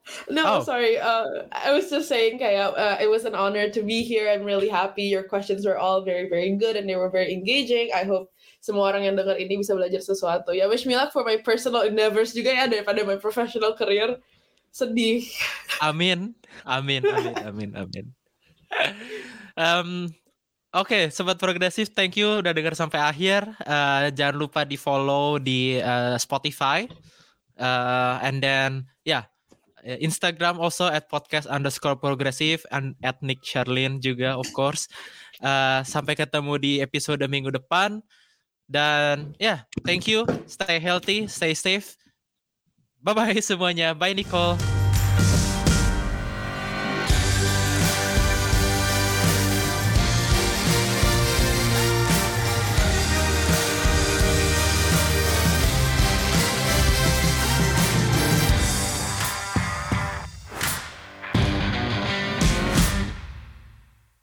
No, 0.34 0.60
Oh. 0.60 0.64
sorry. 0.66 0.97
Uh, 0.97 1.45
I 1.54 1.72
was 1.72 1.89
just 1.89 2.10
saying, 2.10 2.41
kayak, 2.41 2.74
uh, 2.74 2.97
it 2.97 3.06
was 3.10 3.24
an 3.26 3.38
honor 3.38 3.70
to 3.70 3.82
be 3.86 4.02
here. 4.02 4.28
I'm 4.30 4.41
really 4.43 4.68
happy. 4.70 5.06
Your 5.06 5.24
questions 5.24 5.62
were 5.66 5.78
all 5.78 6.02
very, 6.02 6.26
very 6.28 6.49
good 6.58 6.74
and 6.76 6.89
they 6.89 6.97
were 6.97 7.10
very 7.14 7.30
engaging. 7.32 7.93
I 7.93 8.04
hope 8.04 8.34
semua 8.62 8.89
orang 8.93 9.06
yang 9.06 9.16
dengar 9.18 9.38
ini 9.38 9.62
bisa 9.62 9.78
belajar 9.78 10.02
sesuatu. 10.02 10.54
Ya, 10.58 10.66
wish 10.66 10.86
me 10.89 10.97
luck 10.97 11.14
for 11.14 11.22
my 11.22 11.38
personal 11.41 11.86
endeavors 11.86 12.34
juga 12.34 12.49
ya 12.54 12.66
daripada 12.66 13.06
my 13.06 13.18
professional 13.22 13.78
career. 13.78 14.18
Sedih. 14.72 15.28
Amin, 15.82 16.34
amin, 16.64 17.02
amin, 17.04 17.36
amin, 17.43 17.70
amin. 17.76 18.06
um, 19.58 20.08
Oke, 20.72 21.12
sobat 21.12 21.36
progresif, 21.36 21.91
thank 21.91 22.16
you 22.16 22.39
udah 22.39 22.56
dengar 22.56 22.72
sampai 22.72 23.04
akhir. 23.04 23.43
Uh, 23.68 24.08
jangan 24.16 24.39
lupa 24.39 24.64
di 24.64 24.80
follow 24.80 25.36
di 25.36 25.76
uh, 25.84 26.16
Spotify, 26.16 26.88
uh, 27.60 28.16
and 28.24 28.39
then 28.39 28.88
yeah, 29.04 29.28
uh, 29.28 29.28
Instagram 29.84 30.61
also 30.61 30.88
at 30.88 31.09
podcast 31.09 31.49
underscore 31.49 31.97
progresif 31.97 32.63
and 32.69 32.93
at 33.01 33.17
Nick 33.25 33.41
Charlene 33.41 34.01
juga 34.01 34.38
of 34.38 34.47
course. 34.53 34.88
Uh, 35.41 35.82
sampai 35.82 36.13
ketemu 36.13 36.53
di 36.61 36.71
episode 36.79 37.21
minggu 37.25 37.49
depan. 37.49 38.01
Dan 38.71 39.36
yeah, 39.41 39.67
thank 39.84 40.07
you. 40.07 40.23
Stay 40.47 40.79
healthy, 40.79 41.27
stay 41.27 41.51
safe. 41.57 41.99
Bye 43.01 43.17
bye 43.17 43.41
semuanya. 43.41 43.97
Bye 43.97 44.13
Nicole. 44.13 44.80